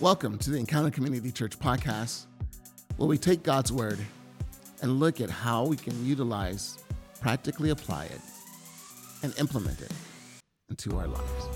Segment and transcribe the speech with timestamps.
[0.00, 2.26] Welcome to the Encounter Community Church podcast,
[2.98, 3.98] where we take God's word
[4.80, 6.78] and look at how we can utilize,
[7.20, 8.20] practically apply it,
[9.24, 9.90] and implement it
[10.70, 11.48] into our lives.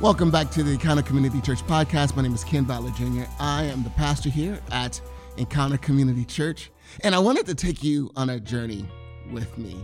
[0.00, 2.16] Welcome back to the Encounter Community Church podcast.
[2.16, 3.24] My name is Ken Butler Jr.
[3.38, 4.98] I am the pastor here at
[5.36, 6.70] Encounter Community Church,
[7.00, 8.86] and I wanted to take you on a journey
[9.30, 9.76] with me.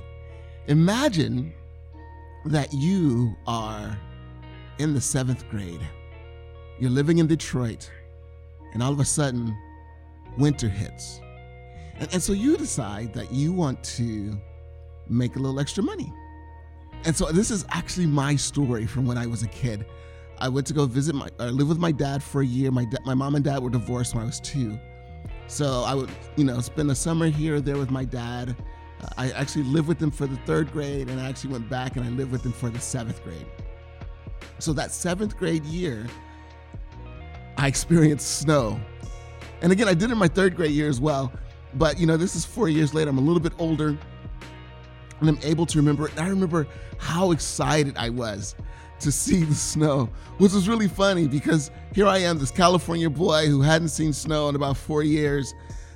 [0.68, 1.52] Imagine
[2.46, 3.94] that you are
[4.78, 5.80] in the seventh grade.
[6.78, 7.90] You're living in Detroit,
[8.72, 9.56] and all of a sudden,
[10.38, 11.20] winter hits.
[11.96, 14.38] And, and so you decide that you want to
[15.08, 16.12] make a little extra money.
[17.04, 19.84] And so this is actually my story from when I was a kid.
[20.38, 22.70] I went to go visit my, or live with my dad for a year.
[22.70, 24.78] My, da- my mom and dad were divorced when I was two.
[25.46, 28.56] So I would, you know, spend a summer here or there with my dad.
[29.18, 32.04] I actually lived with him for the third grade, and I actually went back and
[32.04, 33.46] I lived with him for the seventh grade.
[34.62, 36.06] So that seventh grade year,
[37.56, 38.80] I experienced snow.
[39.60, 41.32] And again, I did it in my third grade year as well.
[41.74, 43.10] But you know, this is four years later.
[43.10, 43.98] I'm a little bit older,
[45.18, 46.12] and I'm able to remember it.
[46.12, 46.68] And I remember
[46.98, 48.54] how excited I was
[49.00, 53.48] to see the snow, which was really funny because here I am, this California boy
[53.48, 55.54] who hadn't seen snow in about four years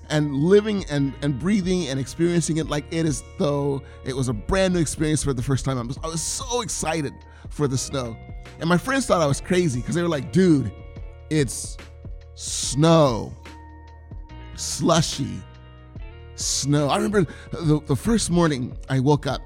[0.09, 4.33] and living and, and breathing and experiencing it like it is though it was a
[4.33, 5.79] brand new experience for the first time.
[5.79, 7.13] I was, I was so excited
[7.51, 8.17] for the snow.
[8.61, 10.73] And my friends thought I was crazy because they were like, dude,
[11.31, 11.77] it's
[12.35, 13.33] snow,
[14.55, 15.41] slushy,
[16.35, 16.89] snow.
[16.89, 19.43] I remember the, the first morning I woke up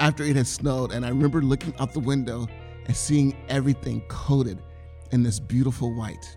[0.00, 2.46] after it had snowed, and I remember looking out the window
[2.86, 4.62] and seeing everything coated
[5.10, 6.36] in this beautiful white.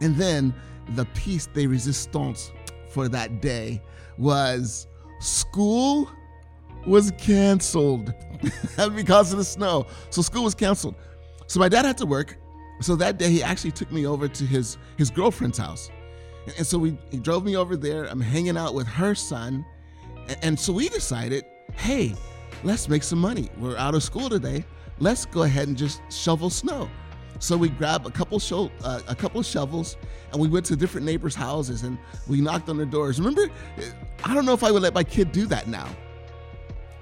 [0.00, 0.54] And then
[0.94, 2.52] the piece de resistance
[2.88, 3.82] for that day
[4.18, 4.86] was
[5.20, 6.10] school
[6.86, 8.14] was canceled
[8.94, 9.86] because of the snow.
[10.10, 10.94] So school was canceled.
[11.46, 12.36] So my dad had to work.
[12.80, 15.90] So that day he actually took me over to his his girlfriend's house.
[16.56, 18.04] And so we he drove me over there.
[18.04, 19.64] I'm hanging out with her son.
[20.28, 22.14] And, and so we decided, hey,
[22.62, 23.48] let's make some money.
[23.58, 24.64] We're out of school today.
[24.98, 26.88] Let's go ahead and just shovel snow.
[27.38, 29.96] So we grabbed a couple sho- uh, a couple shovels
[30.32, 33.18] and we went to different neighbors' houses and we knocked on their doors.
[33.18, 33.48] Remember,
[34.24, 35.88] I don't know if I would let my kid do that now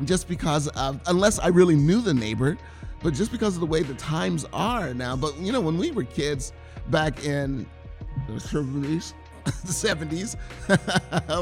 [0.05, 2.59] just because of, unless I really knew the neighbor,
[3.03, 5.15] but just because of the way the times are now.
[5.15, 6.53] But you know, when we were kids
[6.91, 7.67] back in
[8.27, 9.13] the 70s,
[9.45, 10.37] the 70s,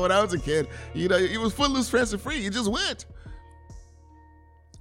[0.00, 2.38] when I was a kid, you know, it was footloose, fancy free.
[2.38, 3.06] You just went.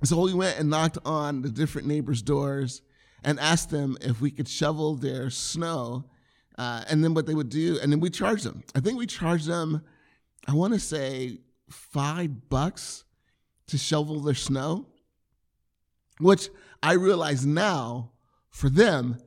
[0.03, 2.81] So we went and knocked on the different neighbors' doors
[3.23, 6.05] and asked them if we could shovel their snow.
[6.57, 8.63] Uh, and then what they would do, and then we charged them.
[8.75, 9.81] I think we charged them,
[10.47, 11.39] I want to say
[11.69, 13.03] five bucks
[13.67, 14.87] to shovel their snow,
[16.19, 16.49] which
[16.83, 18.11] I realize now
[18.49, 19.17] for them,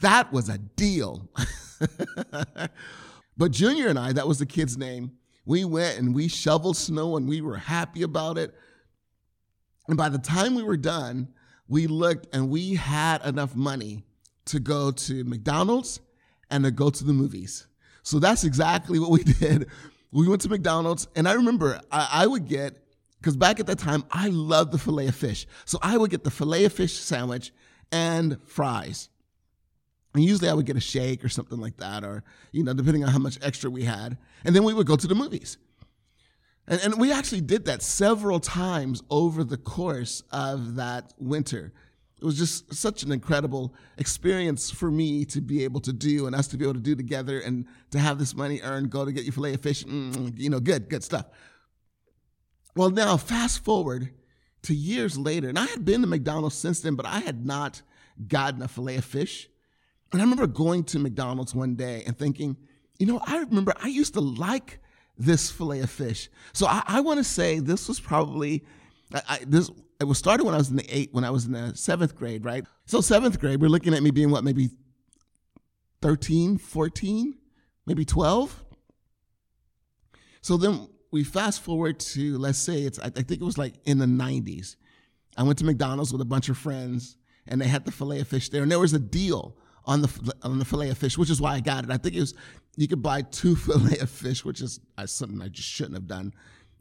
[0.00, 1.28] that was a deal.
[3.36, 5.12] but Junior and I, that was the kid's name,
[5.44, 8.54] we went and we shoveled snow and we were happy about it.
[9.88, 11.28] And by the time we were done,
[11.70, 14.04] we looked and we had enough money
[14.46, 16.00] to go to McDonald's
[16.50, 17.68] and to go to the movies.
[18.02, 19.68] So that's exactly what we did.
[20.12, 22.76] We went to McDonald's, and I remember I, I would get
[23.20, 25.46] because back at that time, I loved the filet of fish.
[25.66, 27.52] So I would get the filet of fish sandwich
[27.92, 29.10] and fries.
[30.14, 33.04] And usually I would get a shake or something like that, or, you know, depending
[33.04, 34.16] on how much extra we had.
[34.44, 35.58] And then we would go to the movies.
[36.70, 41.72] And, and we actually did that several times over the course of that winter.
[42.22, 46.36] It was just such an incredible experience for me to be able to do and
[46.36, 49.10] us to be able to do together and to have this money earned, go to
[49.10, 51.26] get your filet of fish, mm, you know, good, good stuff.
[52.76, 54.10] Well, now fast forward
[54.62, 57.82] to years later, and I had been to McDonald's since then, but I had not
[58.28, 59.48] gotten a filet of fish.
[60.12, 62.56] And I remember going to McDonald's one day and thinking,
[62.98, 64.78] you know, I remember I used to like
[65.20, 66.30] this filet of fish.
[66.52, 68.64] So I, I want to say this was probably
[69.14, 69.70] I, I, this.
[70.00, 72.16] It was started when I was in the eight, when I was in the seventh
[72.16, 72.64] grade, right?
[72.86, 74.70] So seventh grade, we're looking at me being what, maybe
[76.00, 77.34] 13, 14,
[77.84, 78.64] maybe 12.
[80.40, 83.98] So then we fast forward to let's say it's I think it was like in
[83.98, 84.76] the 90s.
[85.36, 87.16] I went to McDonald's with a bunch of friends
[87.46, 90.34] and they had the fillet of fish there and there was a deal on the
[90.42, 91.90] on the fillet of fish, which is why I got it.
[91.90, 92.34] I think it was
[92.76, 96.06] you could buy two fillet of fish, which is uh, something I just shouldn't have
[96.06, 96.32] done.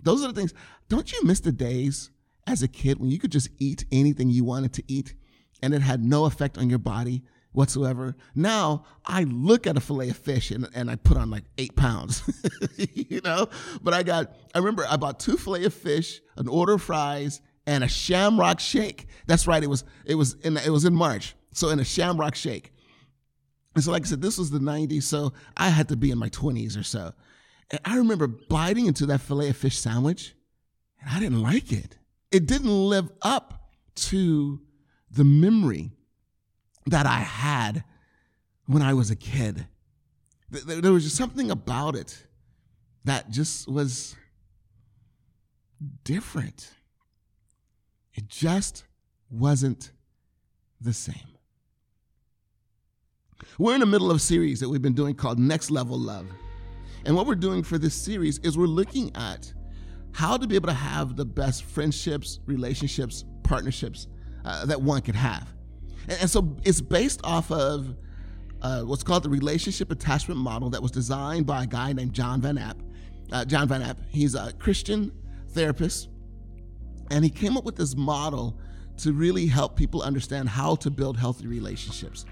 [0.01, 0.53] Those are the things.
[0.87, 2.09] Don't you miss the days
[2.47, 5.13] as a kid when you could just eat anything you wanted to eat
[5.61, 7.23] and it had no effect on your body?
[7.51, 8.15] whatsoever.
[8.35, 11.75] Now I look at a fillet of fish and, and I put on like eight
[11.75, 12.21] pounds,
[12.77, 13.49] you know.
[13.81, 17.41] But I got, I remember I bought two fillet of fish, an order of fries,
[17.65, 19.07] and a Shamrock shake.
[19.27, 19.63] That's right.
[19.63, 21.35] It was it was in it was in March.
[21.53, 22.71] So in a Shamrock Shake.
[23.75, 26.17] And so, like I said, this was the 90s, so I had to be in
[26.17, 27.13] my 20s or so.
[27.71, 30.33] And I remember biting into that filet of fish sandwich,
[30.99, 31.97] and I didn't like it.
[32.31, 34.61] It didn't live up to
[35.11, 35.91] the memory
[36.87, 37.83] that I had
[38.65, 39.67] when I was a kid.
[40.49, 42.25] There was just something about it
[43.05, 44.15] that just was
[46.03, 46.71] different.
[48.13, 48.83] It just
[49.29, 49.91] wasn't
[50.81, 51.28] the same.
[53.57, 56.27] We're in the middle of a series that we've been doing called Next Level Love.
[57.05, 59.53] And what we're doing for this series is we're looking at
[60.11, 64.07] how to be able to have the best friendships, relationships, partnerships
[64.43, 65.53] uh, that one could have.
[66.07, 67.95] And, and, so it's based off of
[68.61, 72.41] uh, what's called the relationship attachment model that was designed by a guy named John
[72.41, 72.77] Van Epp.
[73.31, 75.11] Uh, John Van Epp, he's a Christian
[75.49, 76.09] therapist,
[77.11, 78.59] and he came up with this model
[78.97, 82.25] to really help people understand how to build healthy relationships.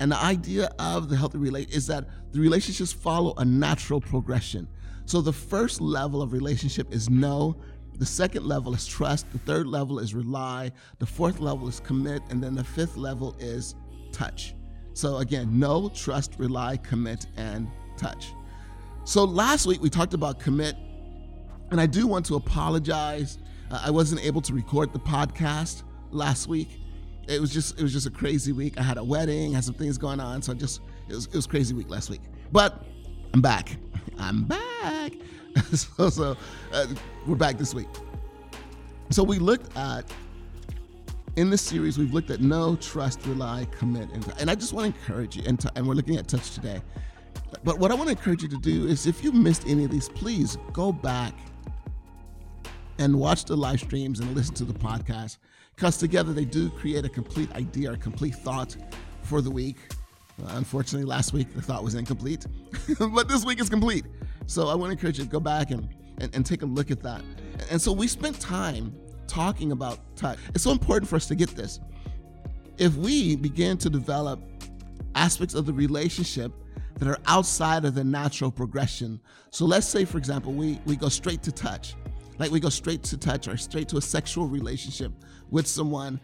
[0.00, 4.68] And the idea of the healthy relate is that the relationships follow a natural progression.
[5.06, 7.56] So the first level of relationship is know.
[7.96, 9.30] The second level is trust.
[9.32, 10.72] The third level is rely.
[10.98, 12.22] The fourth level is commit.
[12.30, 13.76] And then the fifth level is
[14.10, 14.54] touch.
[14.94, 18.32] So again, know, trust, rely, commit, and touch.
[19.04, 20.74] So last week we talked about commit.
[21.70, 23.38] And I do want to apologize.
[23.70, 26.80] Uh, I wasn't able to record the podcast last week.
[27.26, 28.78] It was just it was just a crazy week.
[28.78, 31.46] I had a wedding, had some things going on, so just it was it was
[31.46, 32.20] crazy week last week.
[32.52, 32.84] But
[33.32, 33.76] I'm back.
[34.18, 35.12] I'm back.
[35.72, 36.36] so so
[36.72, 36.86] uh,
[37.26, 37.88] we're back this week.
[39.10, 40.10] So we looked at
[41.36, 44.94] in this series we've looked at know trust, rely, commit, and, and I just want
[44.94, 45.42] to encourage you.
[45.46, 46.80] And, t- and we're looking at touch today.
[47.64, 49.90] But what I want to encourage you to do is if you missed any of
[49.90, 51.34] these, please go back
[52.98, 55.38] and watch the live streams and listen to the podcast
[55.74, 58.76] because together they do create a complete idea or complete thought
[59.22, 59.76] for the week.
[60.42, 62.46] Uh, unfortunately, last week the thought was incomplete,
[62.98, 64.04] but this week is complete.
[64.46, 65.88] So I want to encourage you to go back and,
[66.18, 67.22] and, and take a look at that.
[67.70, 68.94] And so we spent time
[69.26, 70.38] talking about touch.
[70.54, 71.80] It's so important for us to get this.
[72.78, 74.40] If we begin to develop
[75.14, 76.52] aspects of the relationship
[76.96, 81.08] that are outside of the natural progression, so let's say, for example, we, we go
[81.08, 81.94] straight to touch
[82.38, 85.12] like we go straight to touch or straight to a sexual relationship
[85.54, 86.20] with someone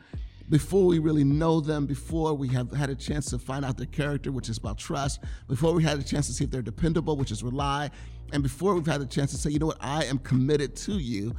[0.49, 3.87] before we really know them, before we have had a chance to find out their
[3.87, 7.17] character, which is about trust, before we had a chance to see if they're dependable,
[7.17, 7.89] which is rely,
[8.33, 10.95] and before we've had a chance to say, you know what, I am committed to
[10.95, 11.37] you,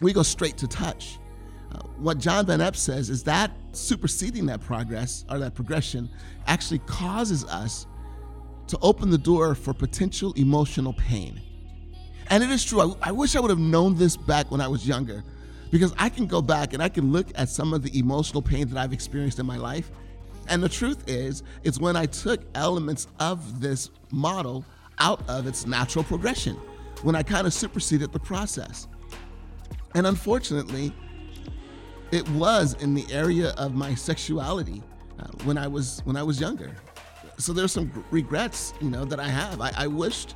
[0.00, 1.18] we go straight to touch.
[1.70, 6.08] Uh, what John Van Epp says is that superseding that progress or that progression
[6.46, 7.86] actually causes us
[8.68, 11.38] to open the door for potential emotional pain.
[12.28, 12.80] And it is true.
[12.80, 15.22] I, I wish I would have known this back when I was younger
[15.72, 18.68] because I can go back and I can look at some of the emotional pain
[18.68, 19.90] that I've experienced in my life.
[20.48, 24.64] And the truth is, it's when I took elements of this model
[24.98, 26.56] out of its natural progression,
[27.02, 28.86] when I kind of superseded the process.
[29.94, 30.92] And unfortunately,
[32.10, 34.82] it was in the area of my sexuality
[35.18, 36.76] uh, when I was when I was younger.
[37.38, 39.60] So there's some regrets, you know, that I have.
[39.62, 40.34] I, I wished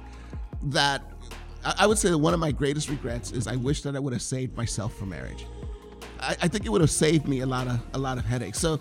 [0.62, 1.02] that
[1.78, 4.12] I would say that one of my greatest regrets is I wish that I would
[4.12, 5.46] have saved myself for marriage.
[6.20, 8.58] I, I think it would have saved me a lot of a lot of headaches.
[8.58, 8.78] So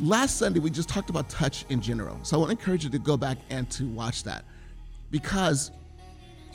[0.00, 2.18] last Sunday we just talked about touch in general.
[2.22, 4.44] So I want to encourage you to go back and to watch that
[5.10, 5.70] because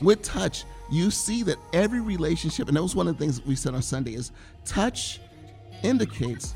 [0.01, 3.47] with touch you see that every relationship, and that was one of the things that
[3.47, 4.31] we said on Sunday, is
[4.65, 5.21] touch
[5.83, 6.55] indicates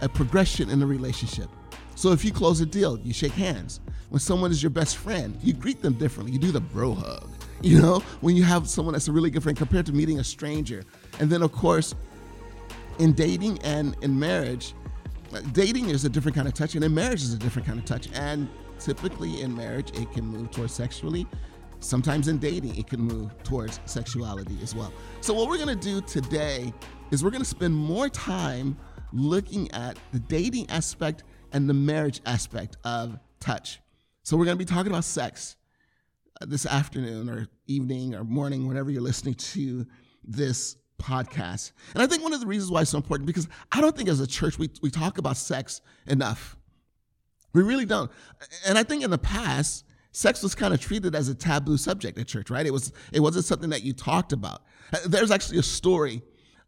[0.00, 1.48] a progression in the relationship.
[1.96, 3.80] So if you close a deal, you shake hands.
[4.10, 6.32] When someone is your best friend, you greet them differently.
[6.32, 7.28] You do the bro hug.
[7.64, 10.24] You know, when you have someone that's a really good friend compared to meeting a
[10.24, 10.84] stranger.
[11.18, 11.94] And then, of course,
[12.98, 14.74] in dating and in marriage,
[15.52, 17.86] dating is a different kind of touch, and in marriage is a different kind of
[17.86, 18.10] touch.
[18.12, 21.26] And typically in marriage, it can move towards sexually.
[21.80, 24.92] Sometimes in dating, it can move towards sexuality as well.
[25.22, 26.70] So, what we're gonna do today
[27.12, 28.76] is we're gonna spend more time
[29.14, 33.80] looking at the dating aspect and the marriage aspect of touch.
[34.22, 35.56] So, we're gonna be talking about sex
[36.48, 39.86] this afternoon or evening or morning, whenever you're listening to
[40.22, 41.72] this podcast.
[41.92, 44.08] And I think one of the reasons why it's so important because I don't think
[44.08, 46.56] as a church we, we talk about sex enough.
[47.52, 48.10] We really don't.
[48.66, 52.18] And I think in the past, sex was kind of treated as a taboo subject
[52.18, 52.66] at church, right?
[52.66, 54.62] It was it wasn't something that you talked about.
[54.92, 56.22] Uh, there's actually a story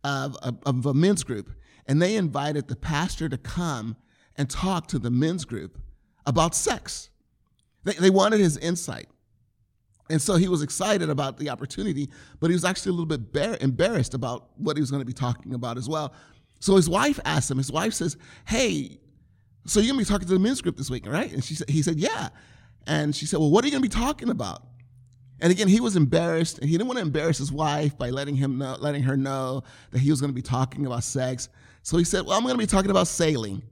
[0.04, 1.50] of, of, of a men's group,
[1.86, 3.96] and they invited the pastor to come
[4.36, 5.78] and talk to the men's group
[6.26, 7.10] about sex.
[7.84, 9.08] They, they wanted his insight.
[10.08, 12.08] And so he was excited about the opportunity,
[12.38, 15.06] but he was actually a little bit bar- embarrassed about what he was going to
[15.06, 16.12] be talking about as well.
[16.60, 18.98] So his wife asked him, his wife says, Hey,
[19.66, 21.32] So you're gonna be talking to the men's group this week, right?
[21.32, 22.28] And she he said, yeah.
[22.86, 24.62] And she said, well, what are you gonna be talking about?
[25.40, 28.36] And again, he was embarrassed, and he didn't want to embarrass his wife by letting
[28.36, 31.50] him know, letting her know that he was going to be talking about sex.
[31.82, 33.62] So he said, "Well, I'm going to be talking about sailing."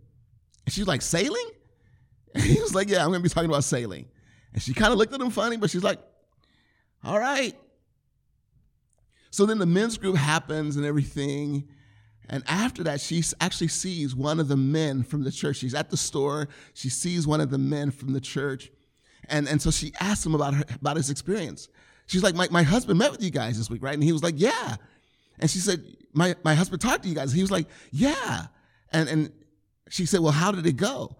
[0.66, 1.48] And she's like, "Sailing?"
[2.34, 4.04] And he was like, "Yeah, I'm going to be talking about sailing."
[4.52, 6.00] And she kind of looked at him funny, but she's like,
[7.04, 7.56] "All right."
[9.30, 11.68] So then the men's group happens and everything.
[12.28, 15.56] And after that, she actually sees one of the men from the church.
[15.56, 16.48] She's at the store.
[16.72, 18.70] She sees one of the men from the church.
[19.28, 21.68] And, and so she asked him about her, about his experience.
[22.06, 23.94] She's like, my, my husband met with you guys this week, right?
[23.94, 24.76] And he was like, yeah.
[25.38, 25.82] And she said,
[26.12, 27.32] my, my husband talked to you guys.
[27.32, 28.46] He was like, yeah.
[28.92, 29.32] And, and
[29.90, 31.16] she said, well, how did it go?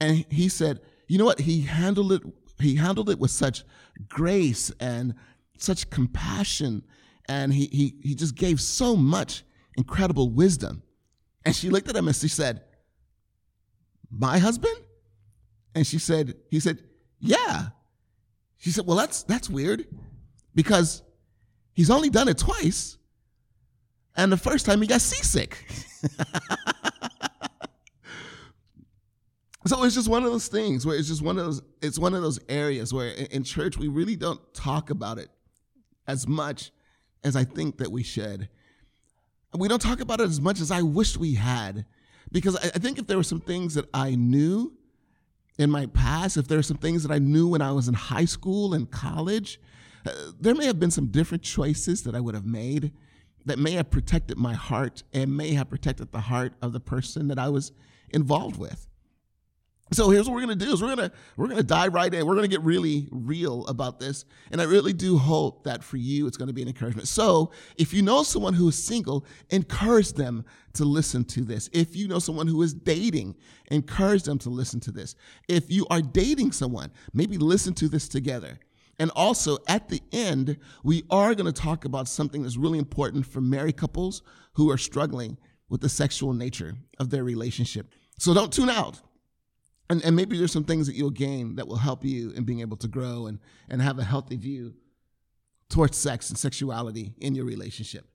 [0.00, 1.40] And he said, you know what?
[1.40, 2.22] He handled it,
[2.62, 3.64] he handled it with such
[4.08, 5.14] grace and
[5.58, 6.82] such compassion.
[7.28, 9.44] And he, he, he just gave so much
[9.76, 10.82] incredible wisdom.
[11.44, 12.62] And she looked at him and she said,
[14.10, 14.76] my husband?
[15.74, 16.82] And she said, he said,
[17.20, 17.68] yeah.
[18.60, 19.86] She said, Well, that's that's weird
[20.54, 21.02] because
[21.72, 22.98] he's only done it twice.
[24.16, 25.64] And the first time he got seasick.
[29.66, 32.14] so it's just one of those things where it's just one of those it's one
[32.14, 35.28] of those areas where in church we really don't talk about it
[36.06, 36.72] as much
[37.24, 38.48] as I think that we should.
[39.56, 41.84] We don't talk about it as much as I wish we had.
[42.32, 44.72] Because I think if there were some things that I knew
[45.58, 47.94] in my past, if there are some things that I knew when I was in
[47.94, 49.60] high school and college,
[50.06, 52.92] uh, there may have been some different choices that I would have made
[53.46, 57.28] that may have protected my heart and may have protected the heart of the person
[57.28, 57.72] that I was
[58.10, 58.86] involved with.
[59.92, 62.24] So here's what we're gonna do: is we're gonna we're gonna dive right in.
[62.24, 66.28] We're gonna get really real about this, and I really do hope that for you
[66.28, 67.08] it's gonna be an encouragement.
[67.08, 70.44] So if you know someone who is single, encourage them
[70.74, 71.68] to listen to this.
[71.72, 73.34] If you know someone who is dating,
[73.72, 75.16] encourage them to listen to this.
[75.48, 78.60] If you are dating someone, maybe listen to this together.
[79.00, 83.40] And also at the end, we are gonna talk about something that's really important for
[83.40, 85.36] married couples who are struggling
[85.68, 87.92] with the sexual nature of their relationship.
[88.20, 89.00] So don't tune out
[89.90, 92.60] and, and maybe there's some things that you'll gain that will help you in being
[92.60, 94.72] able to grow and, and have a healthy view
[95.68, 98.06] towards sex and sexuality in your relationship.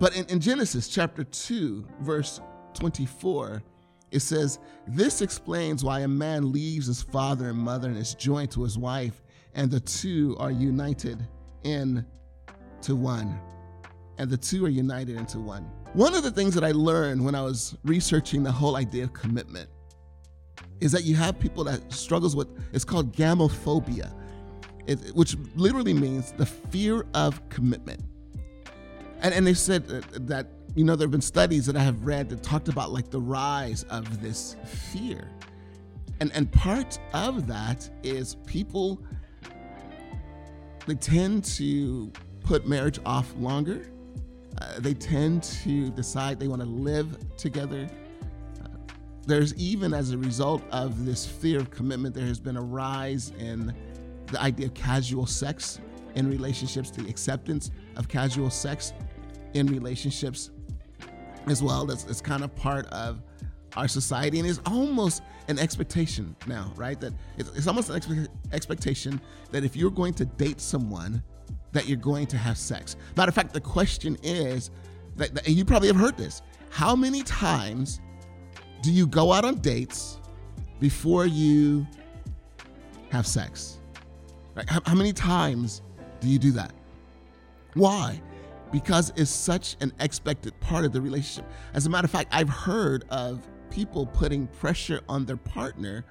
[0.00, 2.40] But in, in Genesis chapter 2, verse
[2.74, 3.62] 24,
[4.10, 4.58] it says,
[4.88, 8.76] This explains why a man leaves his father and mother and is joined to his
[8.76, 9.22] wife,
[9.54, 11.24] and the two are united
[11.62, 13.40] into one.
[14.18, 15.70] And the two are united into one.
[15.92, 19.12] One of the things that I learned when I was researching the whole idea of
[19.12, 19.68] commitment
[20.82, 24.12] is that you have people that struggles with it's called gamophobia,
[24.86, 28.00] it, which literally means the fear of commitment.
[29.20, 32.28] And and they said that, you know there have been studies that I have read
[32.30, 35.30] that talked about like the rise of this fear.
[36.18, 39.00] And and part of that is people
[40.86, 42.10] they tend to
[42.40, 43.86] put marriage off longer.
[44.60, 47.88] Uh, they tend to decide they want to live together
[49.26, 53.32] there's even as a result of this fear of commitment, there has been a rise
[53.38, 53.74] in
[54.26, 55.80] the idea of casual sex
[56.14, 58.92] in relationships, the acceptance of casual sex
[59.54, 60.50] in relationships
[61.46, 61.86] as well.
[61.86, 63.22] That's, kind of part of
[63.76, 67.00] our society and it's almost an expectation now, right?
[67.00, 71.22] That it's, it's almost an expe- expectation that if you're going to date someone,
[71.72, 72.96] that you're going to have sex.
[73.16, 74.70] Matter of fact, the question is
[75.16, 76.42] that, that you probably have heard this.
[76.70, 78.00] How many times
[78.82, 80.18] do you go out on dates
[80.80, 81.86] before you
[83.10, 83.78] have sex?
[84.54, 84.68] Right?
[84.68, 85.82] How, how many times
[86.20, 86.72] do you do that?
[87.74, 88.20] Why?
[88.72, 91.50] Because it's such an expected part of the relationship.
[91.74, 96.04] As a matter of fact, I've heard of people putting pressure on their partner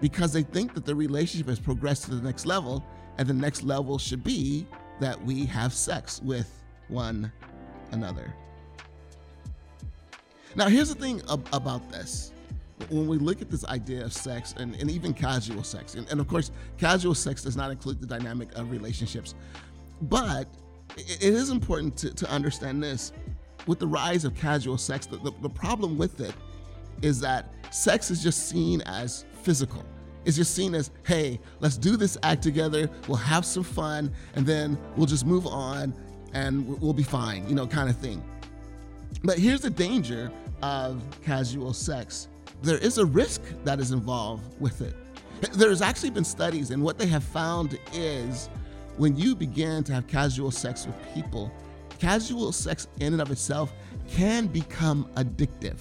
[0.00, 2.84] because they think that the relationship has progressed to the next level,
[3.18, 4.66] and the next level should be
[5.00, 7.30] that we have sex with one
[7.90, 8.32] another.
[10.58, 12.32] Now, here's the thing ab- about this.
[12.90, 16.18] When we look at this idea of sex and, and even casual sex, and, and
[16.18, 19.36] of course, casual sex does not include the dynamic of relationships,
[20.02, 20.48] but
[20.96, 23.12] it, it is important to, to understand this.
[23.68, 26.34] With the rise of casual sex, the, the, the problem with it
[27.02, 29.84] is that sex is just seen as physical.
[30.24, 34.44] It's just seen as, hey, let's do this act together, we'll have some fun, and
[34.44, 35.94] then we'll just move on
[36.32, 38.24] and we'll be fine, you know, kind of thing.
[39.22, 42.28] But here's the danger of casual sex
[42.62, 44.94] there is a risk that is involved with it.
[45.52, 48.48] There's actually been studies, and what they have found is
[48.96, 51.52] when you begin to have casual sex with people,
[52.00, 53.72] casual sex in and of itself
[54.08, 55.78] can become addictive.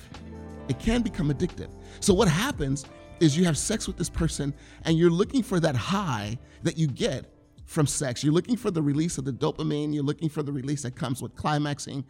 [0.67, 1.69] it can become addictive.
[2.01, 2.86] So, what happens
[3.19, 4.53] is you have sex with this person
[4.84, 7.25] and you're looking for that high that you get
[7.65, 8.24] from sex.
[8.24, 11.22] You're looking for the release of the dopamine, you're looking for the release that comes
[11.22, 12.03] with climaxing.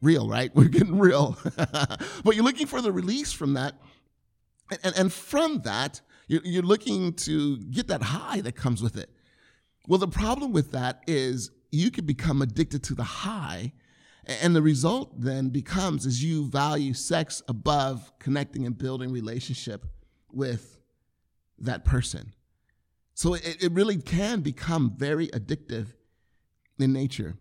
[0.00, 0.50] Real, right?
[0.54, 1.38] We're getting real.
[1.56, 3.74] but you're looking for the release from that.
[4.70, 8.96] And, and, and from that, you're, you're looking to get that high that comes with
[8.96, 9.10] it.
[9.86, 13.72] Well, the problem with that is you could become addicted to the high
[14.28, 19.86] and the result then becomes is you value sex above connecting and building relationship
[20.30, 20.78] with
[21.58, 22.34] that person.
[23.14, 25.94] So it, it really can become very addictive
[26.78, 27.36] in nature.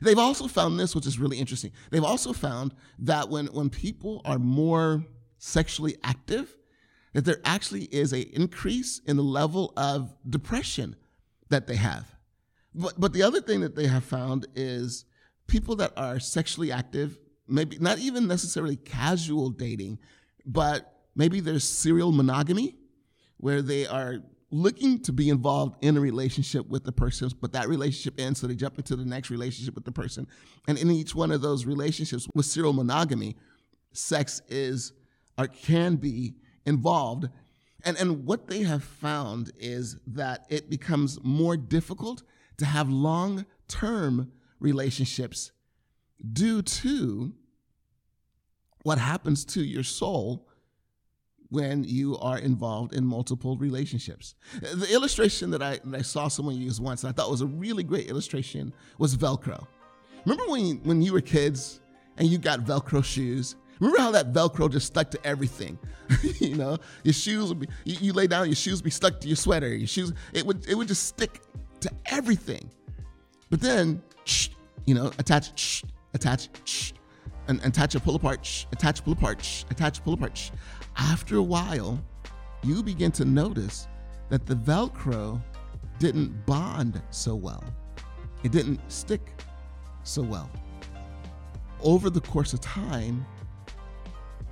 [0.00, 1.72] They've also found this, which is really interesting.
[1.90, 5.04] They've also found that when, when people are more
[5.38, 6.56] sexually active,
[7.12, 10.96] that there actually is an increase in the level of depression
[11.48, 12.14] that they have.
[12.74, 15.04] But, but the other thing that they have found is
[15.46, 17.18] people that are sexually active,
[17.48, 19.98] maybe not even necessarily casual dating,
[20.46, 22.76] but maybe there's serial monogamy
[23.38, 24.18] where they are
[24.50, 28.46] looking to be involved in a relationship with the person, but that relationship ends, so
[28.46, 30.26] they jump into the next relationship with the person.
[30.66, 33.36] And in each one of those relationships with serial monogamy,
[33.92, 34.92] sex is
[35.38, 36.34] or can be
[36.66, 37.28] involved.
[37.84, 42.22] And, and what they have found is that it becomes more difficult
[42.58, 45.52] to have long term relationships
[46.32, 47.32] due to
[48.82, 50.46] what happens to your soul
[51.50, 54.34] when you are involved in multiple relationships.
[54.60, 57.82] The illustration that I, that I saw someone use once, I thought was a really
[57.82, 59.66] great illustration, was Velcro.
[60.24, 61.80] Remember when, when you were kids
[62.16, 63.56] and you got Velcro shoes?
[63.80, 65.78] Remember how that Velcro just stuck to everything?
[66.38, 69.20] you know, your shoes would be, you, you lay down, your shoes would be stuck
[69.20, 71.40] to your sweater, your shoes, it would, it would just stick
[71.80, 72.70] to everything.
[73.48, 74.02] But then
[74.86, 76.92] you know, attach, attach,
[77.48, 80.50] and attach a pull apart, attach, pull apart, attach, pull apart.
[80.96, 82.02] After a while,
[82.62, 83.88] you begin to notice
[84.28, 85.40] that the Velcro
[85.98, 87.64] didn't bond so well.
[88.42, 89.42] It didn't stick
[90.02, 90.50] so well.
[91.82, 93.24] Over the course of time,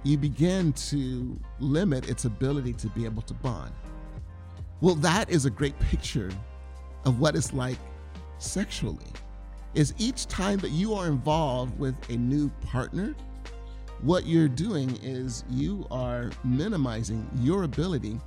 [0.03, 3.73] you begin to limit its ability to be able to bond.
[4.81, 6.31] Well, that is a great picture
[7.05, 7.79] of what it's like
[8.39, 9.07] sexually
[9.75, 13.15] is each time that you are involved with a new partner,
[14.03, 18.21] what you're doing is you are minimizing your ability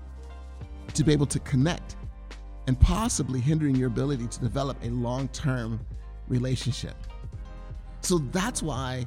[0.94, 1.96] to be able to connect
[2.68, 5.80] and possibly hindering your ability to develop a long term
[6.28, 6.96] relationship.
[8.02, 9.06] So that's why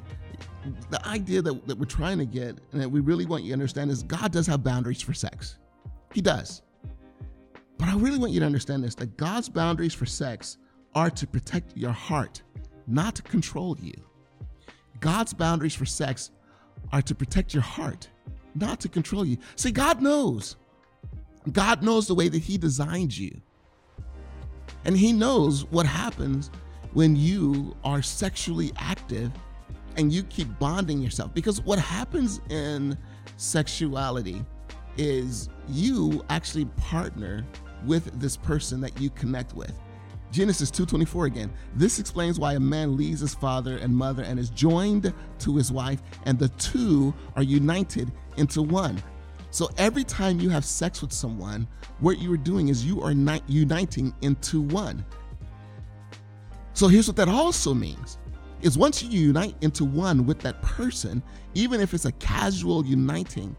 [0.89, 3.53] the idea that, that we're trying to get and that we really want you to
[3.53, 5.57] understand is God does have boundaries for sex.
[6.13, 6.63] He does.
[7.77, 10.57] But I really want you to understand this that God's boundaries for sex
[10.95, 12.41] are to protect your heart,
[12.87, 13.93] not to control you.
[14.99, 16.31] God's boundaries for sex
[16.91, 18.09] are to protect your heart,
[18.53, 19.37] not to control you.
[19.55, 20.55] See, God knows.
[21.51, 23.39] God knows the way that He designed you.
[24.85, 26.49] And He knows what happens
[26.93, 29.31] when you are sexually active
[29.97, 31.33] and you keep bonding yourself.
[31.33, 32.97] Because what happens in
[33.37, 34.43] sexuality
[34.97, 37.45] is you actually partner
[37.85, 39.73] with this person that you connect with.
[40.35, 41.49] Genesis 2:24 again.
[41.75, 45.71] This explains why a man leaves his father and mother and is joined to his
[45.71, 49.01] wife and the two are united into one.
[49.51, 51.65] So every time you have sex with someone,
[52.01, 53.11] what you are doing is you are
[53.47, 55.05] uniting into one.
[56.73, 58.17] So here's what that also means.
[58.61, 63.55] Is once you unite into one with that person, even if it's a casual uniting,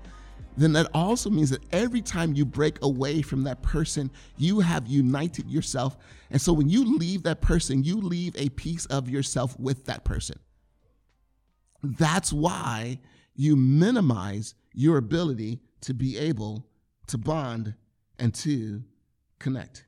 [0.57, 4.87] then that also means that every time you break away from that person, you have
[4.87, 5.97] united yourself.
[6.31, 10.05] And so when you leave that person, you leave a piece of yourself with that
[10.05, 10.39] person.
[11.83, 13.01] That's why
[13.35, 16.67] you minimize your ability to be able
[17.09, 17.75] to bond
[18.19, 18.83] and to
[19.39, 19.85] connect.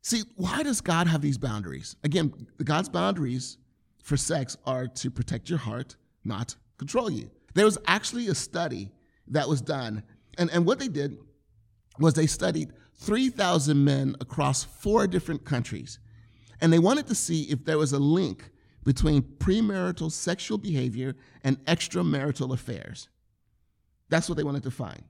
[0.00, 1.96] See, why does God have these boundaries?
[2.02, 2.32] Again,
[2.62, 3.58] God's boundaries
[4.02, 7.30] for sex are to protect your heart, not control you.
[7.54, 8.90] There was actually a study
[9.28, 10.02] that was done,
[10.38, 11.18] and, and what they did
[11.98, 15.98] was they studied 3,000 men across four different countries,
[16.60, 18.50] and they wanted to see if there was a link
[18.84, 23.08] between premarital sexual behavior and extramarital affairs.
[24.08, 25.02] That's what they wanted to find.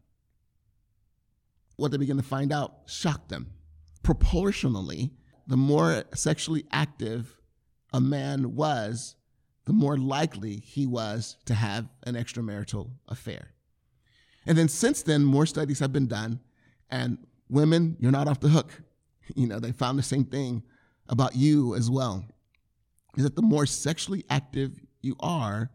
[1.76, 3.50] What they began to find out shocked them.
[4.02, 5.10] Proportionally,
[5.46, 7.38] the more sexually active
[7.92, 9.16] a man was,
[9.64, 13.52] the more likely he was to have an extramarital affair.
[14.46, 16.40] And then since then, more studies have been done,
[16.90, 18.82] and women, you're not off the hook.
[19.36, 20.64] You know, they found the same thing
[21.08, 22.24] about you as well.
[23.16, 25.70] Is that the more sexually active you are,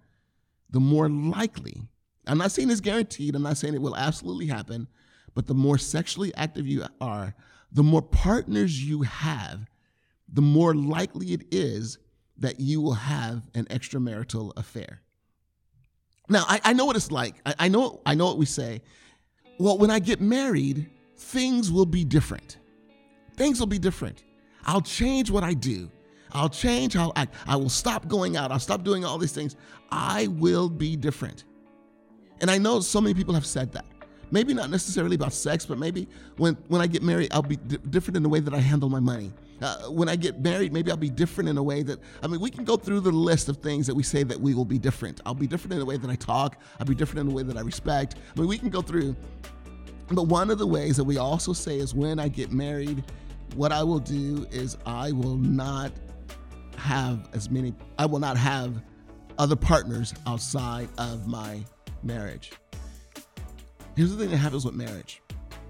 [0.69, 1.87] the more likely,
[2.27, 4.89] I'm not saying it's guaranteed, I'm not saying it will absolutely happen,
[5.33, 7.35] but the more sexually active you are,
[7.71, 9.67] the more partners you have,
[10.31, 11.97] the more likely it is
[12.39, 15.01] that you will have an extramarital affair.
[16.29, 17.35] Now, I, I know what it's like.
[17.45, 18.81] I, I know I know what we say.
[19.59, 22.57] Well, when I get married, things will be different.
[23.35, 24.23] Things will be different.
[24.65, 25.89] I'll change what I do.
[26.33, 27.27] I'll change how I.
[27.47, 28.51] I will stop going out.
[28.51, 29.55] I'll stop doing all these things.
[29.89, 31.45] I will be different.
[32.39, 33.85] And I know so many people have said that.
[34.29, 37.77] Maybe not necessarily about sex, but maybe when, when I get married, I'll be d-
[37.89, 39.33] different in the way that I handle my money.
[39.61, 42.39] Uh, when I get married, maybe I'll be different in a way that, I mean,
[42.39, 44.77] we can go through the list of things that we say that we will be
[44.77, 45.19] different.
[45.25, 46.57] I'll be different in the way that I talk.
[46.79, 48.15] I'll be different in the way that I respect.
[48.35, 49.15] I mean, we can go through.
[50.09, 53.03] But one of the ways that we also say is when I get married,
[53.55, 55.91] what I will do is I will not
[56.77, 58.81] have as many, I will not have
[59.39, 61.63] other partners outside of my
[62.03, 62.51] marriage.
[63.95, 65.21] Here's the thing that happens with marriage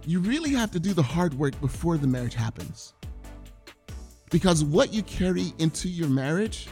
[0.06, 2.94] you really have to do the hard work before the marriage happens.
[4.30, 6.68] Because what you carry into your marriage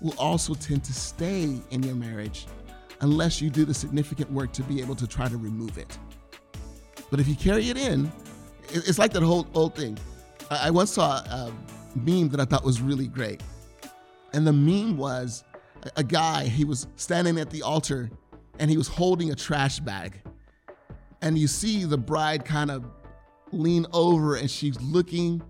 [0.00, 2.46] will also tend to stay in your marriage
[3.00, 5.98] unless you do the significant work to be able to try to remove it.
[7.10, 8.10] But if you carry it in,
[8.70, 9.98] it's like that whole old thing.
[10.50, 11.52] I once saw a
[11.94, 13.42] meme that I thought was really great.
[14.32, 15.44] And the meme was
[15.96, 18.10] a guy, he was standing at the altar
[18.58, 20.20] and he was holding a trash bag.
[21.22, 22.84] And you see the bride kind of
[23.52, 25.42] lean over and she's looking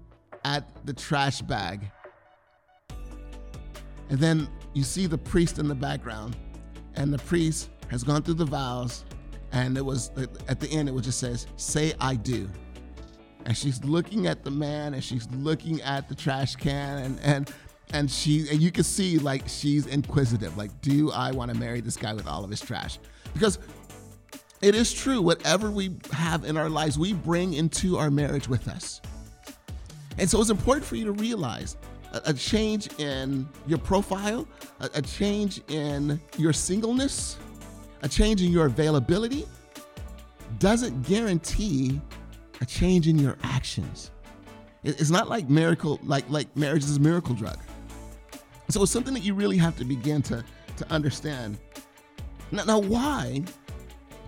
[0.45, 1.91] at the trash bag.
[4.11, 6.37] And then you see the priest in the background,
[6.95, 9.05] and the priest has gone through the vows,
[9.53, 10.11] and it was
[10.49, 12.51] at the end, it just says, Say I do.
[13.47, 17.55] And she's looking at the man and she's looking at the trash can and and
[17.93, 21.83] and she and you can see like she's inquisitive like do i want to marry
[21.83, 22.99] this guy with all of his trash
[23.35, 23.59] because
[24.63, 28.67] it is true whatever we have in our lives we bring into our marriage with
[28.67, 29.03] us
[30.19, 31.77] and so it's important for you to realize
[32.13, 34.47] a, a change in your profile
[34.81, 37.39] a, a change in your singleness
[38.03, 39.47] a change in your availability
[40.59, 42.01] doesn't guarantee
[42.61, 44.11] a change in your actions
[44.83, 47.59] it's not like miracle like like marriage is a miracle drug
[48.71, 50.45] so it's something that you really have to begin to,
[50.77, 51.59] to understand.
[52.51, 53.45] Now, now, why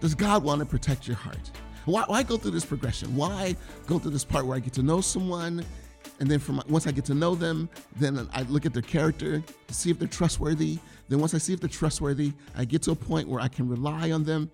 [0.00, 1.50] does God want to protect your heart?
[1.86, 3.14] Why, why go through this progression?
[3.16, 5.64] Why go through this part where I get to know someone,
[6.20, 9.42] and then from once I get to know them, then I look at their character
[9.68, 10.78] to see if they're trustworthy.
[11.08, 13.68] Then once I see if they're trustworthy, I get to a point where I can
[13.68, 14.50] rely on them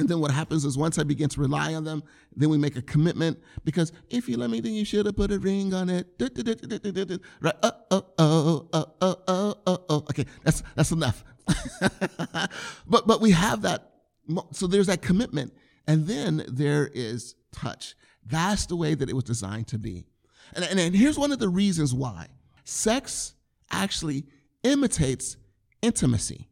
[0.00, 2.02] and then what happens is once I begin to rely on them,
[2.34, 5.30] then we make a commitment because if you let me, then you should have put
[5.30, 6.06] a ring on it.
[6.18, 7.54] Right?
[7.62, 9.96] Uh, oh, oh, oh, oh, oh, oh, oh.
[10.10, 11.22] Okay, that's that's enough.
[12.86, 13.90] but but we have that.
[14.52, 15.52] So there's that commitment,
[15.90, 17.96] and then there is touch.
[18.24, 20.06] That's the way that it was designed to be.
[20.54, 22.28] And, and, and here's one of the reasons why
[22.62, 23.34] sex
[23.72, 24.24] actually
[24.62, 25.36] imitates
[25.82, 26.48] intimacy.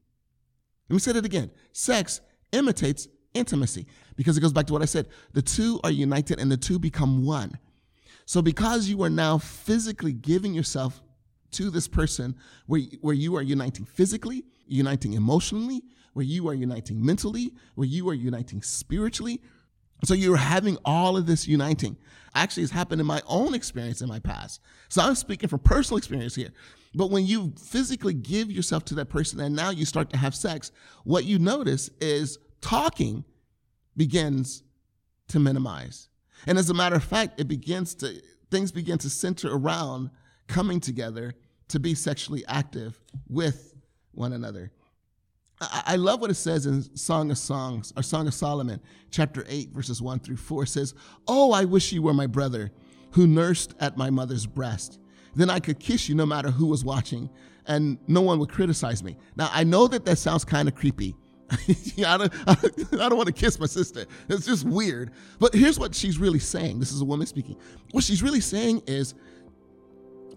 [0.88, 1.52] Let me say that again.
[1.72, 2.20] Sex
[2.50, 5.06] imitates intimacy because it goes back to what I said.
[5.34, 7.58] The two are united and the two become one.
[8.26, 11.00] So because you are now physically giving yourself
[11.52, 12.34] to this person
[12.66, 15.82] where, where you are uniting physically, uniting emotionally,
[16.12, 19.40] where you are uniting mentally, where you are uniting spiritually.
[20.04, 21.96] So you're having all of this uniting.
[22.34, 24.60] Actually, it's happened in my own experience in my past.
[24.88, 26.50] So I'm speaking from personal experience here.
[26.94, 30.34] But when you physically give yourself to that person and now you start to have
[30.34, 30.72] sex,
[31.04, 33.24] what you notice is talking
[33.96, 34.62] begins
[35.28, 36.08] to minimize.
[36.46, 40.10] And as a matter of fact, it begins to, things begin to center around
[40.48, 41.34] coming together
[41.68, 43.74] to be sexually active with
[44.12, 44.72] one another.
[45.60, 48.80] I, I love what it says in Song of Songs, or Song of Solomon,
[49.10, 50.64] chapter 8, verses 1 through 4.
[50.64, 50.94] It says,
[51.26, 52.72] Oh, I wish you were my brother
[53.12, 54.98] who nursed at my mother's breast.
[55.34, 57.30] Then I could kiss you no matter who was watching,
[57.66, 59.16] and no one would criticize me.
[59.36, 61.14] Now, I know that that sounds kind of creepy,
[62.06, 64.04] I, don't, I don't want to kiss my sister.
[64.28, 65.12] It's just weird.
[65.38, 66.78] But here's what she's really saying.
[66.78, 67.56] This is a woman speaking.
[67.92, 69.14] What she's really saying is,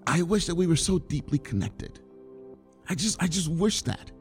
[0.07, 1.99] I wish that we were so deeply connected.
[2.89, 4.11] I just, I just wish that.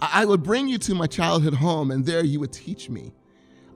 [0.00, 3.12] I, I would bring you to my childhood home, and there you would teach me.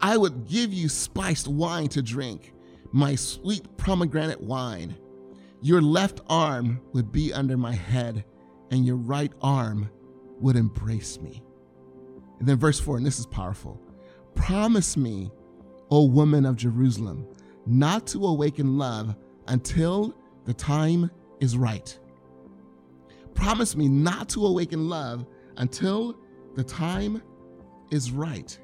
[0.01, 2.53] I would give you spiced wine to drink,
[2.93, 4.97] my sweet pomegranate wine.
[5.63, 8.25] Your left arm would be under my head,
[8.71, 9.91] and your right arm
[10.41, 11.43] would embrace me.
[12.39, 13.81] And then verse 4, and this is powerful.
[14.35, 15.31] Promise me,
[15.91, 17.27] O woman of Jerusalem,
[17.67, 19.17] not to awaken love
[19.49, 21.99] until the time is right.
[23.35, 25.27] promise me not to awaken love
[25.57, 26.17] until
[26.55, 27.21] the time
[27.91, 28.59] is right.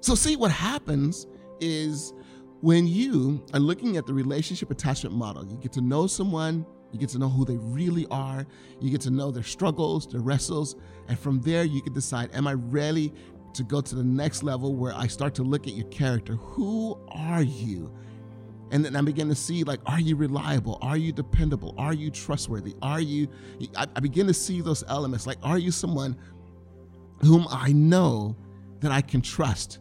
[0.00, 1.26] So, see, what happens
[1.60, 2.12] is
[2.60, 6.98] when you are looking at the relationship attachment model, you get to know someone, you
[6.98, 8.46] get to know who they really are,
[8.80, 10.76] you get to know their struggles, their wrestles,
[11.08, 13.12] and from there you can decide am I ready
[13.54, 16.34] to go to the next level where I start to look at your character?
[16.34, 17.92] Who are you?
[18.70, 20.78] And then I begin to see, like, are you reliable?
[20.82, 21.74] Are you dependable?
[21.78, 22.74] Are you trustworthy?
[22.82, 23.28] Are you,
[23.76, 25.26] I, I begin to see those elements.
[25.26, 26.16] Like, are you someone
[27.22, 28.36] whom I know
[28.80, 29.78] that I can trust?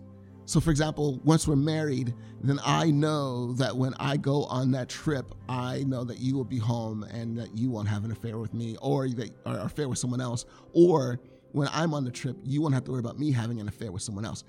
[0.48, 4.90] So, for example, once we're married, then I know that when I go on that
[4.90, 8.38] trip, I know that you will be home and that you won't have an affair
[8.38, 10.46] with me or that or affair with someone else.
[10.74, 11.20] Or
[11.54, 13.92] when I'm on the trip, you won't have to worry about me having an affair
[13.92, 14.44] with someone else.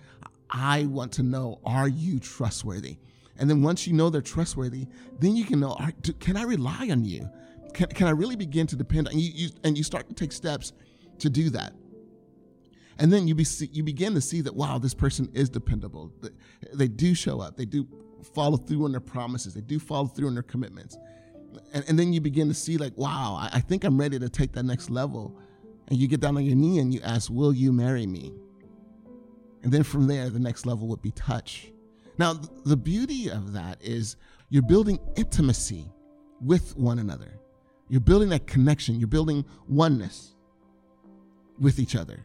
[0.51, 2.99] I want to know are you trustworthy?
[3.39, 4.87] And then once you know they're trustworthy,
[5.19, 5.77] then you can know
[6.21, 7.29] can I rely on you?
[7.75, 9.49] Can, can I really begin to depend on you, you?
[9.65, 10.73] And you start to take steps
[11.19, 11.75] to do that.
[12.99, 16.11] And then you, be, you begin to see that, wow, this person is dependable.
[16.73, 17.87] They do show up, they do
[18.35, 20.97] follow through on their promises, they do follow through on their commitments.
[21.75, 24.29] And, and then you begin to see, like, wow, I, I think I'm ready to
[24.29, 25.39] take that next level.
[25.89, 28.33] And you get down on your knee and you ask, Will you marry me?
[29.63, 31.73] And then from there, the next level would be touch.
[32.19, 34.17] Now, the beauty of that is
[34.49, 35.91] you're building intimacy
[36.41, 37.39] with one another.
[37.89, 40.35] You're building that connection, you're building oneness
[41.59, 42.25] with each other.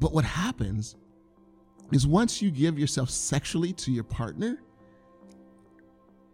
[0.00, 0.96] But what happens
[1.92, 4.58] is once you give yourself sexually to your partner,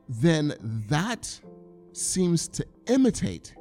[0.09, 0.55] then
[0.89, 1.41] that
[1.93, 3.55] seems to imitate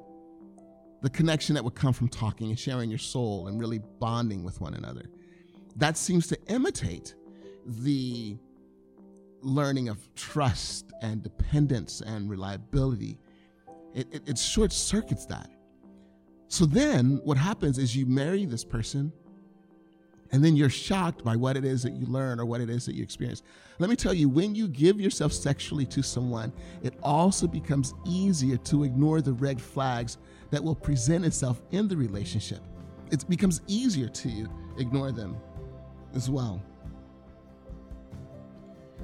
[1.01, 4.61] the connection that would come from talking and sharing your soul and really bonding with
[4.61, 5.09] one another.
[5.75, 7.15] That seems to imitate
[7.65, 8.37] the
[9.41, 13.17] learning of trust and dependence and reliability.
[13.93, 15.49] It, it, it short circuits that.
[16.47, 19.11] So then what happens is you marry this person
[20.31, 22.85] and then you're shocked by what it is that you learn or what it is
[22.85, 23.43] that you experience.
[23.79, 28.57] Let me tell you, when you give yourself sexually to someone, it also becomes easier
[28.57, 30.17] to ignore the red flags
[30.49, 32.61] that will present itself in the relationship.
[33.11, 34.47] It becomes easier to
[34.77, 35.35] ignore them
[36.15, 36.61] as well.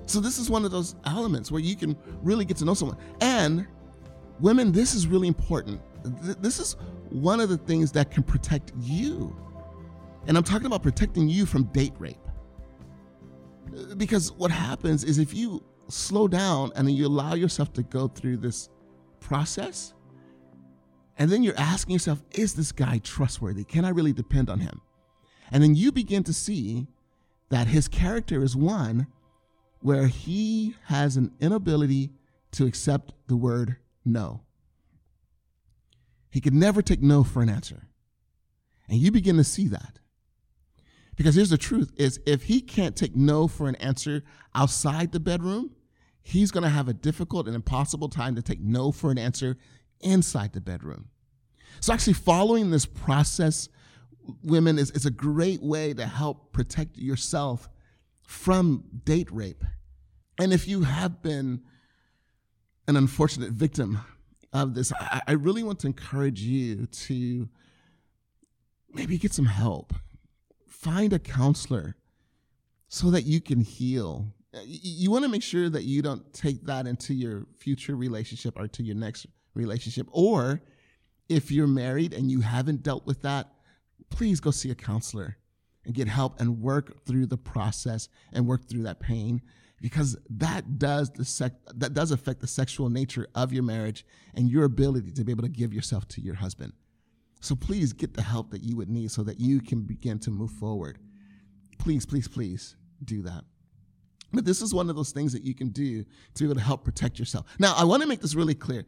[0.08, 2.98] So, this is one of those elements where you can really get to know someone.
[3.22, 3.68] And
[4.40, 5.80] women, this is really important.
[6.42, 6.76] This is
[7.10, 9.36] one of the things that can protect you
[10.28, 12.18] and I'm talking about protecting you from date rape.
[13.96, 18.08] Because what happens is if you slow down and then you allow yourself to go
[18.10, 18.70] through this
[19.22, 19.94] process,
[21.18, 23.64] and then you're asking yourself, is this guy trustworthy?
[23.64, 24.82] Can I really depend on him?
[25.52, 26.88] And then you begin to see
[27.50, 29.08] that his character is one
[29.80, 32.12] where he has an inability
[32.52, 34.42] to accept the word no.
[36.30, 37.88] He could never take no for an answer.
[38.90, 40.00] And you begin to see that.
[41.16, 45.20] Because here's the truth is if he can't take no for an answer outside the
[45.20, 45.72] bedroom,
[46.22, 49.58] he's going to have a difficult and impossible time to take no for an answer
[50.00, 51.10] inside the bedroom.
[51.80, 53.70] So actually following this process
[54.44, 57.70] women is, is a great way to help protect yourself
[58.28, 59.64] from date rape.
[60.38, 61.62] And if you have been
[62.88, 64.00] an unfortunate victim
[64.54, 67.50] of this, I, I really want to encourage you to
[68.94, 69.94] maybe get some help
[70.68, 71.96] find a counselor
[72.90, 74.28] so that you can heal.
[74.64, 78.68] You want to make sure that you don't take that into your future relationship or
[78.68, 80.08] to your next relationship.
[80.12, 80.62] Or
[81.30, 83.48] if you're married and you haven't dealt with that,
[84.10, 85.38] please go see a counselor
[85.88, 89.42] and get help and work through the process and work through that pain
[89.82, 94.50] because that does the sec- that does affect the sexual nature of your marriage and
[94.50, 96.74] your ability to be able to give yourself to your husband.
[97.40, 100.32] So please get the help that you would need so that you can begin to
[100.32, 101.00] move forward.
[101.80, 103.44] Please, please, please do that.
[104.34, 106.62] But this is one of those things that you can do to be able to
[106.62, 107.46] help protect yourself.
[107.60, 108.86] Now, I want to make this really clear.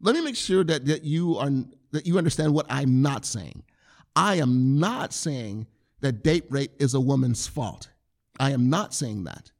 [0.00, 1.50] Let me make sure that, that you are
[1.90, 3.64] that you understand what I'm not saying.
[4.14, 5.66] I am not saying
[6.02, 7.88] that date rape is a woman's fault.
[8.38, 9.50] I am not saying that.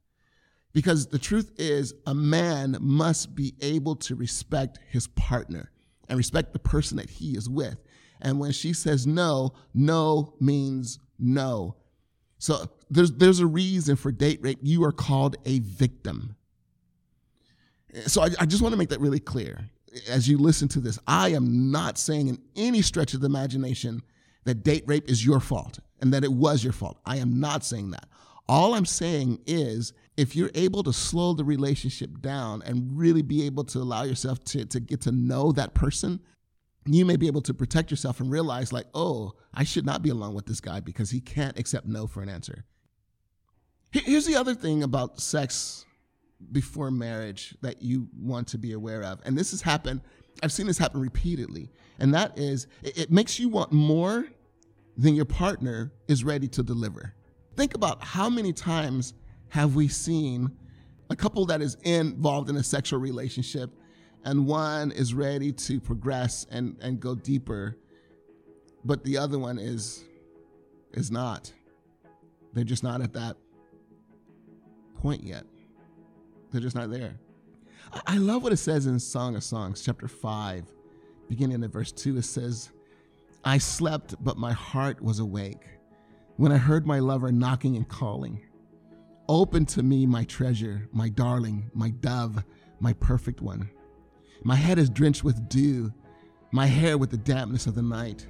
[0.73, 5.71] Because the truth is, a man must be able to respect his partner
[6.09, 7.77] and respect the person that he is with.
[8.21, 11.75] And when she says no, no means no.
[12.39, 14.59] So there's there's a reason for date rape.
[14.61, 16.35] You are called a victim.
[18.07, 19.69] So I, I just want to make that really clear
[20.09, 20.97] as you listen to this.
[21.07, 24.01] I am not saying in any stretch of the imagination
[24.45, 26.99] that date rape is your fault and that it was your fault.
[27.05, 28.07] I am not saying that.
[28.47, 33.47] All I'm saying is if you're able to slow the relationship down and really be
[33.47, 36.19] able to allow yourself to, to get to know that person
[36.85, 40.09] you may be able to protect yourself and realize, like, oh, I should not be
[40.09, 42.65] alone with this guy because he can't accept no for an answer.
[43.91, 45.85] Here's the other thing about sex
[46.51, 49.21] before marriage that you want to be aware of.
[49.23, 50.01] And this has happened,
[50.41, 51.69] I've seen this happen repeatedly.
[51.99, 54.25] And that is, it makes you want more
[54.97, 57.13] than your partner is ready to deliver.
[57.55, 59.13] Think about how many times
[59.49, 60.51] have we seen
[61.09, 63.71] a couple that is involved in a sexual relationship
[64.25, 67.77] and one is ready to progress and, and go deeper,
[68.85, 70.05] but the other one is
[70.93, 71.51] is not.
[72.53, 73.35] They're just not at that
[74.95, 75.43] point yet.
[76.51, 77.15] They're just not there.
[78.05, 80.71] I love what it says in Song of Songs, chapter 5,
[81.27, 82.17] beginning at verse 2.
[82.17, 82.69] It says,
[83.45, 85.67] I slept, but my heart was awake
[86.37, 88.41] when I heard my lover knocking and calling.
[89.27, 92.43] Open to me, my treasure, my darling, my dove,
[92.79, 93.69] my perfect one.
[94.43, 95.93] My head is drenched with dew,
[96.51, 98.27] my hair with the dampness of the night.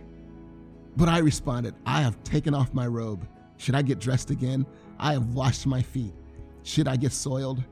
[0.97, 3.27] But I responded, I have taken off my robe.
[3.57, 4.65] Should I get dressed again?
[4.99, 6.13] I have washed my feet.
[6.63, 7.63] Should I get soiled?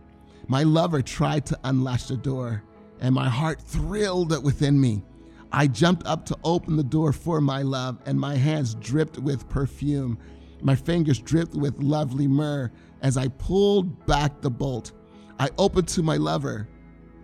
[0.48, 2.64] My lover tried to unlatch the door,
[3.00, 5.04] and my heart thrilled within me.
[5.54, 9.50] I jumped up to open the door for my love, and my hands dripped with
[9.50, 10.18] perfume.
[10.62, 12.72] My fingers dripped with lovely myrrh.
[13.02, 14.94] As I pulled back the bolt,
[15.40, 16.70] I opened to my lover,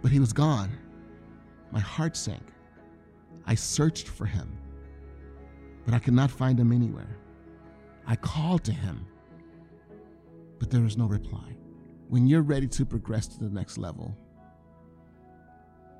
[0.01, 0.71] but he was gone.
[1.71, 2.43] My heart sank.
[3.45, 4.57] I searched for him,
[5.85, 7.17] but I could not find him anywhere.
[8.05, 9.05] I called to him,
[10.59, 11.55] but there was no reply.
[12.09, 14.15] When you're ready to progress to the next level,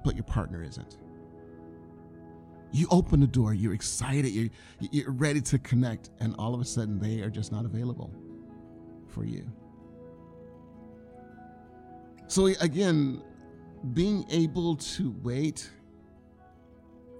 [0.04, 0.98] but your partner isn't,
[2.72, 4.50] you open the door, you're excited, you're,
[4.92, 8.12] you're ready to connect, and all of a sudden they are just not available
[9.08, 9.50] for you.
[12.28, 13.22] So, again,
[13.94, 15.70] being able to wait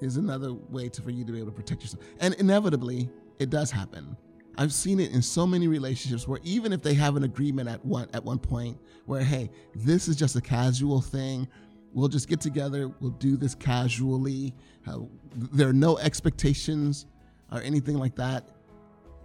[0.02, 2.04] is another way to, for you to be able to protect yourself.
[2.20, 4.18] And inevitably, it does happen.
[4.58, 7.84] I've seen it in so many relationships where even if they have an agreement at
[7.86, 11.48] one at one point where hey, this is just a casual thing,
[11.93, 14.54] we'll just get together, we'll do this casually.
[14.88, 15.00] Uh,
[15.36, 17.06] there are no expectations
[17.52, 18.47] or anything like that.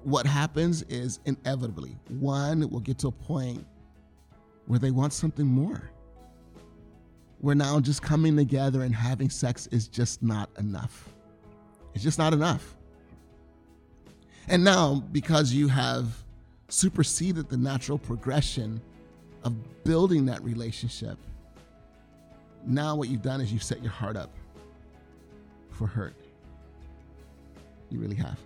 [0.05, 3.64] What happens is inevitably one will get to a point
[4.66, 5.92] where they want something more
[7.42, 11.09] where now just coming together and having sex is just not enough.
[11.92, 12.77] It's just not enough.
[14.48, 16.07] And now, because you have
[16.68, 18.81] superseded the natural progression
[19.42, 21.18] of building that relationship,
[22.66, 24.31] now what you've done is you've set your heart up
[25.70, 26.14] for hurt.
[27.90, 28.38] You really have.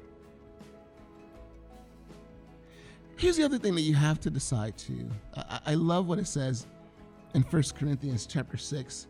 [3.17, 5.09] Here's the other thing that you have to decide too.
[5.35, 6.67] I, I love what it says
[7.35, 9.07] in 1 Corinthians chapter 6,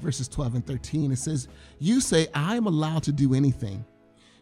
[0.00, 1.12] verses 12 and 13.
[1.12, 3.84] It says, You say, I am allowed to do anything,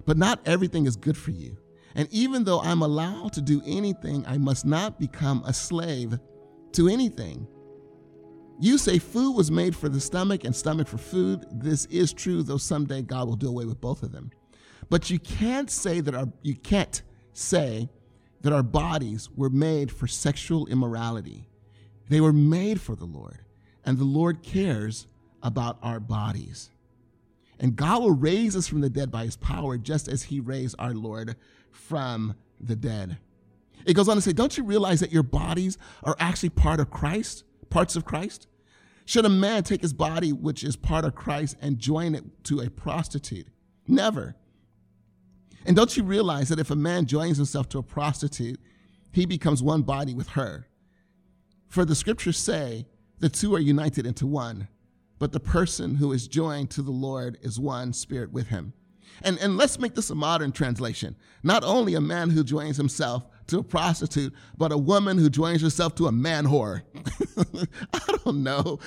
[0.07, 1.57] but not everything is good for you.
[1.94, 6.18] And even though I'm allowed to do anything, I must not become a slave
[6.72, 7.46] to anything.
[8.62, 11.44] You say food was made for the stomach and stomach for food.
[11.51, 14.31] This is true, though someday God will do away with both of them.
[14.88, 17.88] But you can't say that our you can't say
[18.42, 21.48] that our bodies were made for sexual immorality.
[22.09, 23.40] They were made for the Lord,
[23.85, 25.09] and the Lord cares
[25.42, 26.70] about our bodies.
[27.59, 30.77] And God will raise us from the dead by his power, just as he raised
[30.79, 31.35] our Lord
[31.72, 33.18] from the dead.
[33.85, 36.90] It goes on to say, Don't you realize that your bodies are actually part of
[36.90, 38.46] Christ, parts of Christ?
[39.05, 42.61] Should a man take his body, which is part of Christ, and join it to
[42.61, 43.49] a prostitute?
[43.87, 44.37] Never.
[45.65, 48.61] And don't you realize that if a man joins himself to a prostitute,
[49.12, 50.67] he becomes one body with her?
[51.69, 52.87] For the scriptures say
[53.19, 54.69] the two are united into one,
[55.19, 58.73] but the person who is joined to the Lord is one spirit with him.
[59.23, 61.17] And, and let's make this a modern translation.
[61.43, 65.62] Not only a man who joins himself to a prostitute, but a woman who joins
[65.62, 66.82] herself to a man whore.
[67.93, 68.78] I don't know.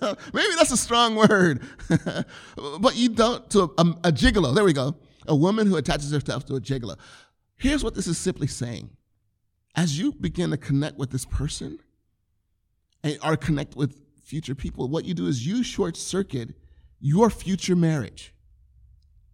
[0.32, 1.62] Maybe that's a strong word.
[2.80, 4.54] but you don't, to a, um, a gigolo.
[4.54, 4.96] There we go.
[5.26, 6.96] A woman who attaches herself to a gigolo.
[7.56, 8.90] Here's what this is simply saying.
[9.74, 11.78] As you begin to connect with this person,
[13.02, 16.54] and are connect with future people, what you do is you short circuit
[17.00, 18.34] your future marriage.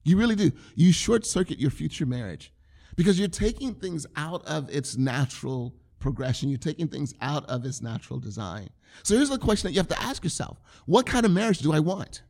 [0.03, 0.51] You really do.
[0.75, 2.53] You short circuit your future marriage
[2.97, 6.49] because you're taking things out of its natural progression.
[6.49, 8.71] You're taking things out of its natural design.
[9.03, 11.73] So here's the question that you have to ask yourself What kind of marriage do
[11.73, 12.23] I want?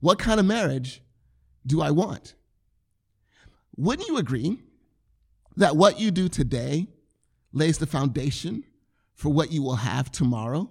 [0.00, 1.02] What kind of marriage
[1.66, 2.34] do I want?
[3.76, 4.60] Wouldn't you agree
[5.56, 6.86] that what you do today
[7.52, 8.64] lays the foundation
[9.14, 10.70] for what you will have tomorrow?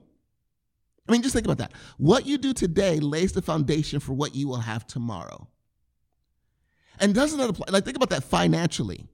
[1.07, 1.73] I mean, just think about that.
[1.97, 5.47] What you do today lays the foundation for what you will have tomorrow.
[6.99, 7.67] And doesn't that apply?
[7.69, 9.07] Like, think about that financially,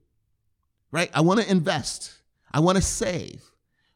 [0.90, 1.10] right?
[1.14, 2.14] I want to invest,
[2.52, 3.42] I want to save.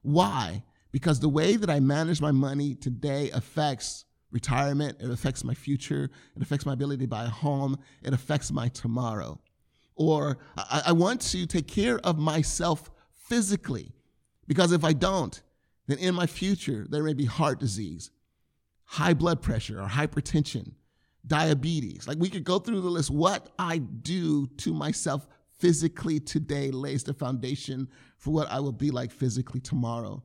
[0.03, 0.63] Why?
[0.93, 6.11] Because the way that I manage my money today affects retirement, it affects my future,
[6.37, 9.41] it affects my ability to buy a home, it affects my tomorrow.
[9.97, 13.93] Or I, I want to take care of myself physically,
[14.47, 15.41] because if I don't,
[15.87, 18.11] then in my future, there may be heart disease,
[18.85, 20.73] high blood pressure, or hypertension,
[21.27, 22.07] diabetes.
[22.07, 23.11] Like we could go through the list.
[23.11, 25.27] What I do to myself
[25.59, 30.23] physically today lays the foundation for what I will be like physically tomorrow.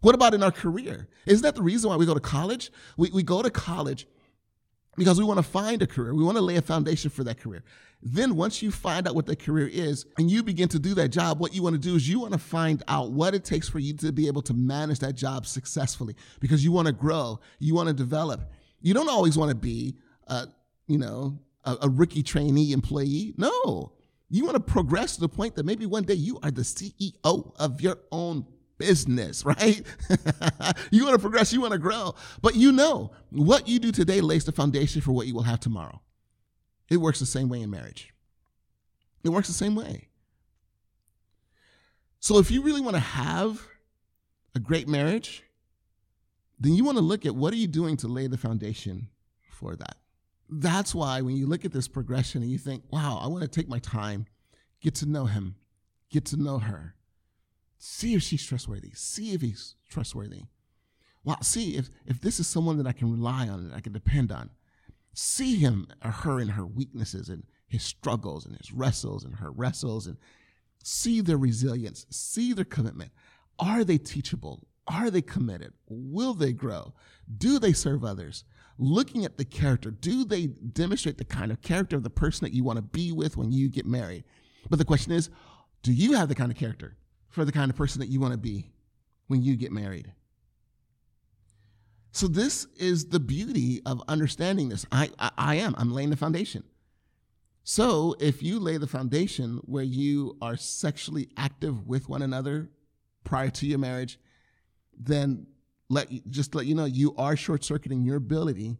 [0.00, 1.08] What about in our career?
[1.26, 2.70] Isn't that the reason why we go to college?
[2.96, 4.06] We, we go to college
[4.96, 6.14] because we want to find a career.
[6.14, 7.64] We want to lay a foundation for that career.
[8.00, 11.08] Then, once you find out what that career is and you begin to do that
[11.08, 13.68] job, what you want to do is you want to find out what it takes
[13.68, 17.40] for you to be able to manage that job successfully because you want to grow,
[17.58, 18.52] you want to develop.
[18.80, 19.96] You don't always want to be,
[20.28, 20.48] a,
[20.86, 23.34] you know, a, a rookie trainee employee.
[23.36, 23.92] No,
[24.30, 27.52] you want to progress to the point that maybe one day you are the CEO
[27.58, 28.46] of your own
[28.78, 29.82] business, right?
[30.90, 34.20] you want to progress, you want to grow, but you know what you do today
[34.20, 36.00] lays the foundation for what you will have tomorrow.
[36.90, 38.14] It works the same way in marriage.
[39.24, 40.08] It works the same way.
[42.20, 43.60] So if you really want to have
[44.54, 45.44] a great marriage,
[46.58, 49.08] then you want to look at what are you doing to lay the foundation
[49.50, 49.96] for that.
[50.48, 53.48] That's why when you look at this progression and you think, wow, I want to
[53.48, 54.26] take my time,
[54.80, 55.56] get to know him,
[56.10, 56.94] get to know her,
[57.78, 58.90] See if she's trustworthy.
[58.94, 60.42] See if he's trustworthy.
[61.24, 63.92] Well, see if, if this is someone that I can rely on, that I can
[63.92, 64.50] depend on.
[65.14, 69.50] See him or her in her weaknesses and his struggles and his wrestles and her
[69.50, 70.16] wrestles and
[70.82, 73.12] see their resilience, see their commitment.
[73.58, 74.66] Are they teachable?
[74.86, 75.72] Are they committed?
[75.88, 76.94] Will they grow?
[77.36, 78.44] Do they serve others?
[78.78, 82.54] Looking at the character, do they demonstrate the kind of character of the person that
[82.54, 84.24] you want to be with when you get married?
[84.70, 85.30] But the question is,
[85.82, 86.96] do you have the kind of character?
[87.28, 88.70] for the kind of person that you want to be
[89.26, 90.12] when you get married.
[92.10, 94.86] So this is the beauty of understanding this.
[94.90, 95.74] I, I, I, am.
[95.78, 96.64] I'm laying the foundation.
[97.62, 102.70] So if you lay the foundation where you are sexually active with one another
[103.24, 104.18] prior to your marriage,
[104.98, 105.46] then
[105.88, 108.76] let just let you know you are short circuiting your ability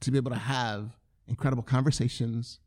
[0.00, 0.96] to be able to have
[1.26, 2.60] incredible conversations,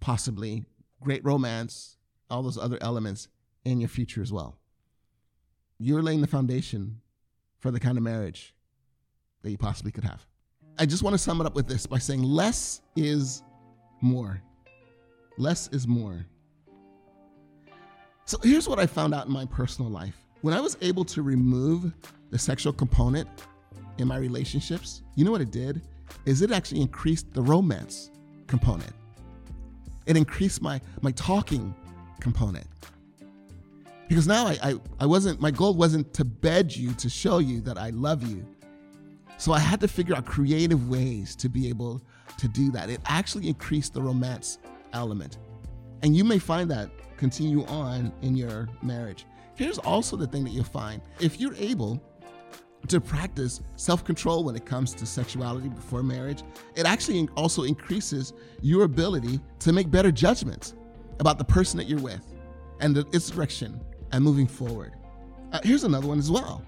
[0.00, 0.64] possibly
[1.00, 1.96] great romance,
[2.30, 3.28] all those other elements
[3.64, 4.58] in your future as well
[5.82, 7.00] you're laying the foundation
[7.58, 8.54] for the kind of marriage
[9.42, 10.24] that you possibly could have.
[10.78, 13.42] I just want to sum it up with this by saying less is
[14.00, 14.40] more.
[15.38, 16.24] Less is more.
[18.24, 20.16] So here's what I found out in my personal life.
[20.42, 21.92] When I was able to remove
[22.32, 23.28] the sexual component
[23.98, 25.82] in my relationships, you know what it did?
[26.26, 28.10] Is it actually increased the romance
[28.52, 28.92] component.
[30.04, 31.74] It increased my my talking
[32.20, 32.66] component
[34.08, 37.62] because now I, I, I wasn't my goal wasn't to bed you to show you
[37.62, 38.44] that I love you.
[39.38, 42.02] So I had to figure out creative ways to be able
[42.36, 42.90] to do that.
[42.90, 44.58] It actually increased the romance
[44.92, 45.38] element.
[46.02, 49.24] And you may find that continue on in your marriage.
[49.54, 51.00] Here's also the thing that you'll find.
[51.20, 52.02] If you're able
[52.88, 56.42] to practice self control when it comes to sexuality before marriage,
[56.74, 60.74] it actually also increases your ability to make better judgments
[61.20, 62.34] about the person that you're with
[62.80, 63.80] and its direction
[64.12, 64.92] and moving forward.
[65.52, 66.62] Uh, here's another one as well.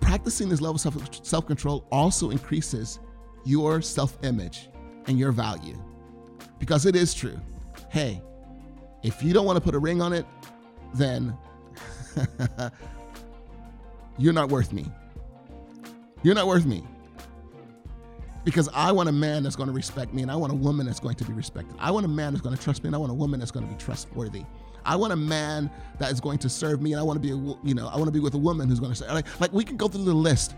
[0.00, 2.98] Practicing this level of self control also increases
[3.44, 4.68] your self image
[5.06, 5.76] and your value.
[6.58, 7.38] Because it is true.
[7.90, 8.22] Hey,
[9.02, 10.24] if you don't want to put a ring on it,
[10.94, 11.36] then
[14.18, 14.86] you're not worth me.
[16.22, 16.82] You're not worth me.
[18.44, 20.86] Because I want a man that's going to respect me and I want a woman
[20.86, 21.76] that's going to be respected.
[21.78, 23.52] I want a man that's going to trust me and I want a woman that's
[23.52, 24.44] going to be trustworthy.
[24.84, 27.30] I want a man that is going to serve me, and I want to be,
[27.30, 29.12] a, you know, I want to be with a woman who's going to serve.
[29.12, 30.54] Like, like we can go through the list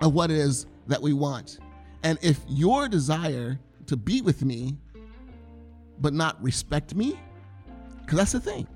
[0.00, 1.58] of what it is that we want,
[2.02, 4.76] and if your desire to be with me,
[6.00, 7.18] but not respect me,
[8.00, 8.66] because that's the thing.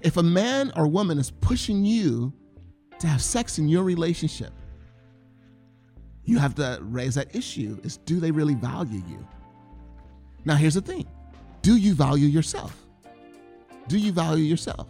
[0.00, 2.32] If a man or woman is pushing you
[2.98, 4.52] to have sex in your relationship,
[6.24, 9.26] you have to raise that issue is do they really value you?
[10.44, 11.06] Now, here's the thing
[11.62, 12.76] do you value yourself?
[13.88, 14.88] Do you value yourself?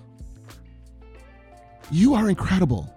[1.91, 2.95] You are incredible.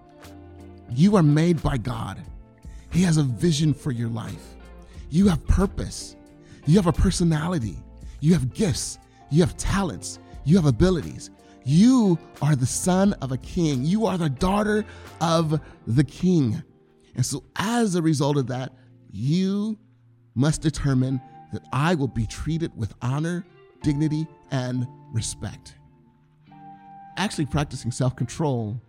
[0.90, 2.22] You are made by God.
[2.90, 4.54] He has a vision for your life.
[5.10, 6.16] You have purpose.
[6.66, 7.76] You have a personality.
[8.20, 8.98] You have gifts.
[9.30, 10.18] You have talents.
[10.44, 11.30] You have abilities.
[11.64, 13.84] You are the son of a king.
[13.84, 14.84] You are the daughter
[15.20, 16.62] of the king.
[17.16, 18.72] And so, as a result of that,
[19.10, 19.78] you
[20.34, 21.20] must determine
[21.52, 23.44] that I will be treated with honor
[23.82, 25.76] dignity and respect.
[27.16, 28.80] Actually, practicing self control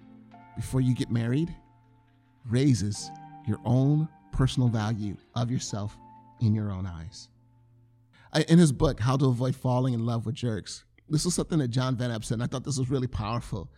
[0.56, 1.56] before you get married
[2.50, 3.10] raises
[3.48, 5.98] your own personal value of yourself
[6.42, 7.30] in your own eyes.
[8.50, 11.70] In his book, How to Avoid Falling in Love with Jerks, this was something that
[11.70, 13.72] John Van Epp said, and I thought this was really powerful.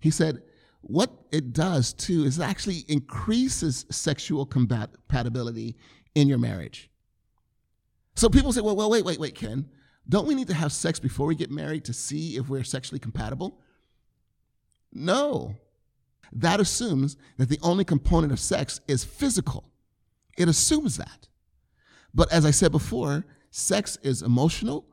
[0.00, 0.42] He said,
[0.86, 5.76] What it does too is it actually increases sexual compatibility
[6.14, 6.90] in your marriage.
[8.16, 9.70] So people say, Well, well, wait, wait, wait, Ken.
[10.06, 12.98] Don't we need to have sex before we get married to see if we're sexually
[12.98, 13.60] compatible?
[14.92, 15.56] No.
[16.30, 19.72] That assumes that the only component of sex is physical.
[20.36, 21.28] It assumes that.
[22.12, 24.86] But as I said before, sex is emotional,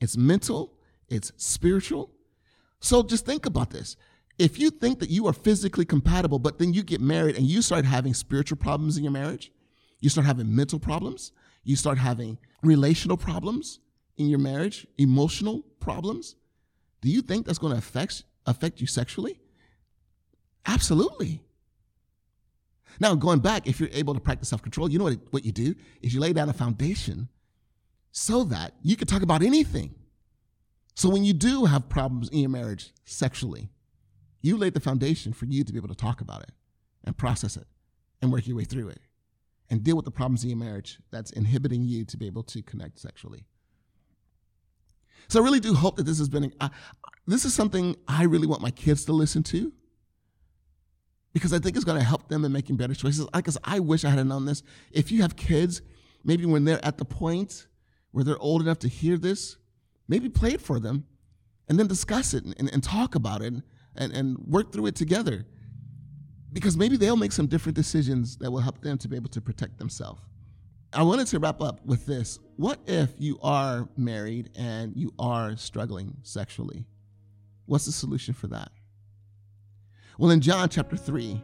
[0.00, 0.74] it's mental,
[1.08, 2.12] it's spiritual.
[2.80, 3.96] So just think about this.
[4.38, 7.62] If you think that you are physically compatible, but then you get married and you
[7.62, 9.52] start having spiritual problems in your marriage,
[10.00, 11.32] you start having mental problems,
[11.64, 13.78] you start having relational problems
[14.16, 16.36] in your marriage, emotional problems,
[17.02, 19.38] do you think that's going to affect affect you sexually?
[20.64, 21.42] Absolutely.
[23.00, 25.52] Now, going back, if you're able to practice self control, you know what, what you
[25.52, 27.28] do is you lay down a foundation
[28.12, 29.94] so that you can talk about anything.
[30.94, 33.70] So when you do have problems in your marriage sexually,
[34.42, 36.50] you laid the foundation for you to be able to talk about it
[37.04, 37.66] and process it
[38.20, 39.00] and work your way through it
[39.70, 42.60] and deal with the problems in your marriage that's inhibiting you to be able to
[42.62, 43.44] connect sexually.
[45.28, 46.52] So I really do hope that this has been,
[47.26, 49.72] this is something I really want my kids to listen to
[51.32, 53.26] because I think it's going to help them in making better choices.
[53.32, 54.62] Because I wish I had known this.
[54.90, 55.80] If you have kids,
[56.24, 57.66] maybe when they're at the point
[58.10, 59.56] where they're old enough to hear this,
[60.08, 61.06] maybe play it for them
[61.68, 63.62] and then discuss it and, and, and talk about it and,
[63.96, 65.46] and and work through it together.
[66.52, 69.40] Because maybe they'll make some different decisions that will help them to be able to
[69.40, 70.20] protect themselves.
[70.92, 72.38] I wanted to wrap up with this.
[72.56, 76.84] What if you are married and you are struggling sexually?
[77.64, 78.70] What's the solution for that?
[80.18, 81.42] Well, in John chapter 3,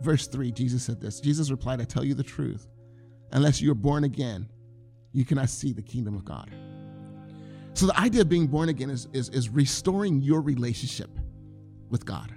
[0.00, 2.66] verse 3, Jesus said this Jesus replied, I tell you the truth.
[3.32, 4.48] Unless you are born again,
[5.12, 6.50] you cannot see the kingdom of God.
[7.80, 11.08] So, the idea of being born again is, is, is restoring your relationship
[11.88, 12.30] with God.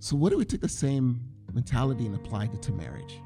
[0.00, 1.22] So, what if we took the same
[1.54, 3.22] mentality and applied it to marriage?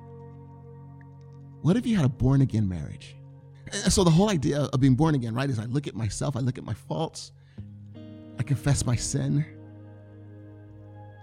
[1.63, 3.17] What if you had a born again marriage?
[3.89, 6.39] So, the whole idea of being born again, right, is I look at myself, I
[6.39, 7.33] look at my faults,
[8.39, 9.45] I confess my sin.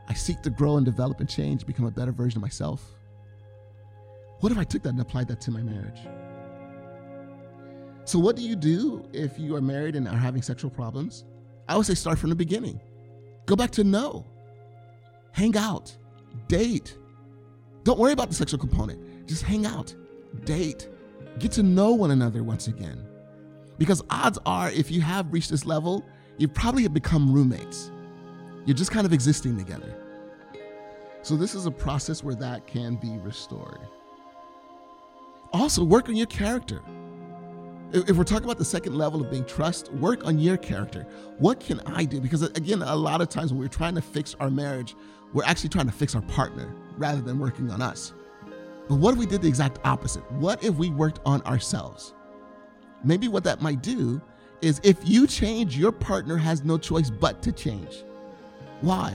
[0.10, 2.84] I seek to grow and develop and change, become a better version of myself.
[4.42, 6.02] What if I took that and applied that to my marriage?
[8.06, 11.26] So, what do you do if you are married and are having sexual problems?
[11.70, 12.80] I would say start from the beginning.
[13.46, 14.26] Go back to know.
[15.32, 15.96] Hang out.
[16.48, 16.98] Date.
[17.84, 19.28] Don't worry about the sexual component.
[19.28, 19.94] Just hang out.
[20.46, 20.90] Date.
[21.40, 23.06] Get to know one another once again.
[23.78, 26.06] Because odds are, if you have reached this level,
[26.38, 27.92] you probably have become roommates.
[28.66, 29.96] You're just kind of existing together.
[31.24, 33.80] So, this is a process where that can be restored.
[35.54, 36.82] Also, work on your character.
[37.94, 41.06] If we're talking about the second level of being trust, work on your character.
[41.40, 42.22] What can I do?
[42.22, 44.96] Because, again, a lot of times when we're trying to fix our marriage,
[45.34, 48.14] we're actually trying to fix our partner rather than working on us.
[48.88, 50.30] But what if we did the exact opposite?
[50.32, 52.14] What if we worked on ourselves?
[53.04, 54.22] Maybe what that might do
[54.62, 58.06] is if you change, your partner has no choice but to change.
[58.80, 59.14] Why?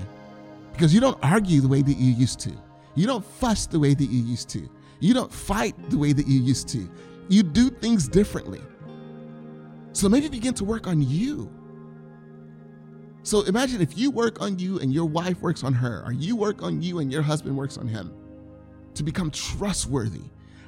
[0.72, 2.52] Because you don't argue the way that you used to.
[2.94, 4.68] You don't fuss the way that you used to.
[5.00, 6.90] You don't fight the way that you used to.
[7.28, 8.60] You do things differently.
[9.92, 11.50] So maybe begin to work on you.
[13.22, 16.36] So imagine if you work on you and your wife works on her, or you
[16.36, 18.12] work on you and your husband works on him
[18.94, 20.22] to become trustworthy,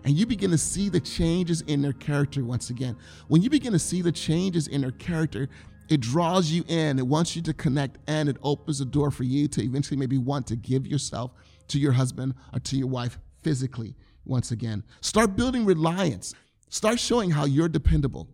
[0.04, 2.96] and you begin to see the changes in their character once again.
[3.28, 5.48] When you begin to see the changes in their character,
[5.88, 9.24] it draws you in, it wants you to connect, and it opens the door for
[9.24, 11.30] you to eventually maybe want to give yourself
[11.68, 13.94] to your husband or to your wife physically
[14.24, 14.82] once again.
[15.00, 16.34] Start building reliance.
[16.68, 18.28] Start showing how you're dependable.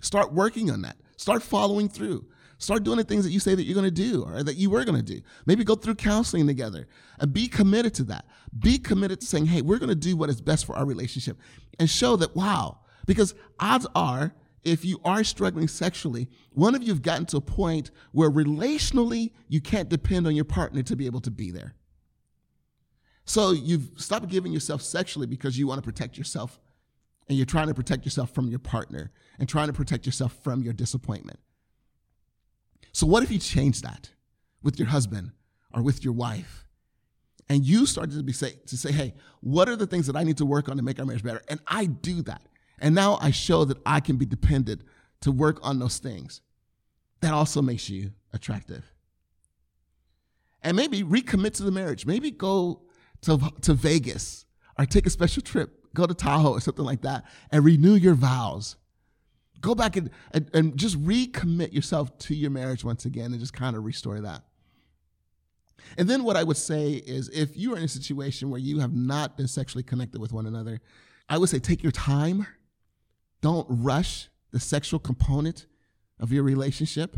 [0.00, 0.96] Start working on that.
[1.16, 2.26] Start following through.
[2.58, 4.70] Start doing the things that you say that you're going to do or that you
[4.70, 5.20] were going to do.
[5.46, 6.86] Maybe go through counseling together
[7.18, 8.26] and be committed to that.
[8.58, 11.38] Be committed to saying, hey, we're going to do what is best for our relationship
[11.78, 16.88] and show that, wow, because odds are, if you are struggling sexually, one of you
[16.88, 21.06] have gotten to a point where relationally you can't depend on your partner to be
[21.06, 21.74] able to be there.
[23.26, 26.60] So you've stopped giving yourself sexually because you want to protect yourself
[27.28, 30.62] and you're trying to protect yourself from your partner and trying to protect yourself from
[30.62, 31.38] your disappointment.
[32.92, 34.10] So, what if you change that
[34.62, 35.32] with your husband
[35.72, 36.64] or with your wife?
[37.48, 40.24] And you started to be say to say, hey, what are the things that I
[40.24, 41.42] need to work on to make our marriage better?
[41.48, 42.42] And I do that.
[42.78, 44.82] And now I show that I can be dependent
[45.20, 46.40] to work on those things.
[47.20, 48.84] That also makes you attractive.
[50.62, 52.06] And maybe recommit to the marriage.
[52.06, 52.82] Maybe go
[53.22, 54.46] to, to Vegas
[54.78, 58.14] or take a special trip, go to Tahoe or something like that, and renew your
[58.14, 58.76] vows.
[59.60, 63.54] Go back and, and, and just recommit yourself to your marriage once again and just
[63.54, 64.42] kind of restore that.
[65.96, 68.80] And then what I would say is if you are in a situation where you
[68.80, 70.80] have not been sexually connected with one another,
[71.28, 72.46] I would say take your time.
[73.40, 75.66] Don't rush the sexual component
[76.20, 77.16] of your relationship.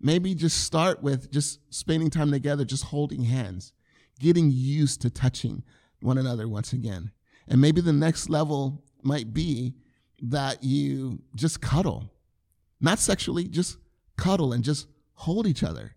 [0.00, 3.72] Maybe just start with just spending time together, just holding hands,
[4.18, 5.62] getting used to touching
[6.00, 7.12] one another once again.
[7.48, 9.74] And maybe the next level might be
[10.22, 12.10] that you just cuddle,
[12.80, 13.78] not sexually, just
[14.16, 15.94] cuddle and just hold each other.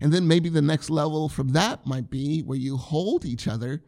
[0.00, 3.82] And then maybe the next level from that might be where you hold each other,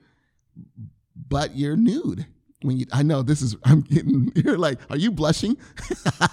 [1.28, 2.26] but you're nude.
[2.62, 5.56] When you, I know this is, I'm getting, you're like, are you blushing?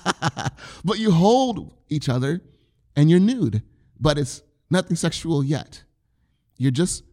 [0.86, 2.42] but you hold each other
[2.96, 3.64] and you're nude,
[4.00, 5.84] but it's nothing sexual yet.
[6.58, 7.04] You're just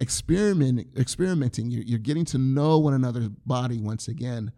[0.00, 1.70] experimenting, experimenting.
[1.70, 4.52] You're, you're getting to know one another's body once again.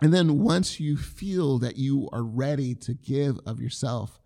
[0.00, 4.20] And then once you feel that you are ready to give of yourself,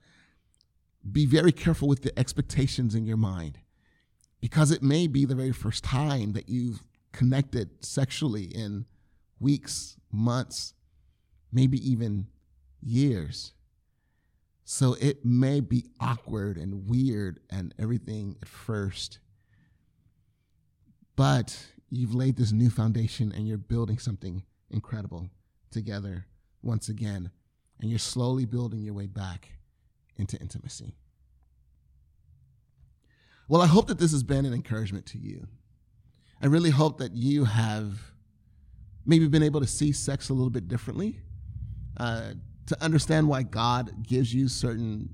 [1.11, 3.59] be very careful with the expectations in your mind
[4.41, 8.85] because it may be the very first time that you've connected sexually in
[9.41, 10.75] weeks, months,
[11.53, 12.27] maybe even
[12.83, 13.53] years.
[14.65, 19.19] So it may be awkward and weird and everything at first.
[21.17, 25.29] But you've laid this new foundation and you're building something incredible
[25.71, 26.27] together
[26.63, 27.31] once again.
[27.81, 29.51] And you're slowly building your way back
[30.17, 30.95] into intimacy.
[33.49, 35.47] Well, I hope that this has been an encouragement to you.
[36.41, 38.01] I really hope that you have
[39.05, 41.21] maybe been able to see sex a little bit differently,
[41.97, 42.33] uh,
[42.67, 45.11] to understand why God gives you certain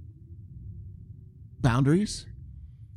[1.61, 2.27] boundaries.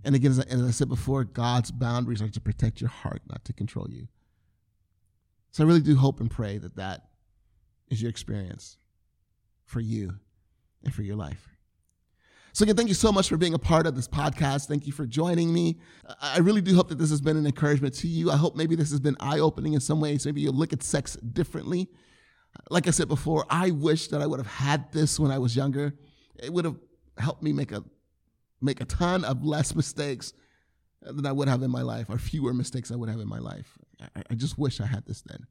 [0.04, 3.22] And again, as I, as I said before, God's boundaries are to protect your heart,
[3.30, 4.08] not to control you.
[5.52, 7.10] So I really do hope and pray that that
[7.90, 8.78] is your experience
[9.66, 10.16] for you
[10.84, 11.48] and for your life.
[12.54, 14.68] So, again, thank you so much for being a part of this podcast.
[14.68, 15.80] Thank you for joining me.
[16.22, 18.30] I really do hope that this has been an encouragement to you.
[18.30, 20.26] I hope maybe this has been eye opening in some ways.
[20.26, 21.90] Maybe you'll look at sex differently.
[22.70, 25.56] Like I said before, I wish that I would have had this when I was
[25.56, 25.94] younger.
[26.38, 26.76] It would have
[27.18, 27.86] helped me make a
[28.62, 30.34] make a ton of less mistakes
[31.02, 33.40] than I would have in my life, or fewer mistakes I would have in my
[33.40, 33.78] life.
[34.16, 35.48] I, I just wish I had this then.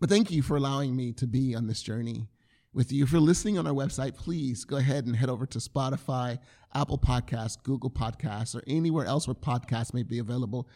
[0.00, 2.26] But thank you for allowing me to be on this journey
[2.74, 3.04] with you.
[3.04, 6.38] If you're listening on our website, please go ahead and head over to Spotify,
[6.74, 10.68] Apple Podcasts, Google Podcasts, or anywhere else where podcasts may be available.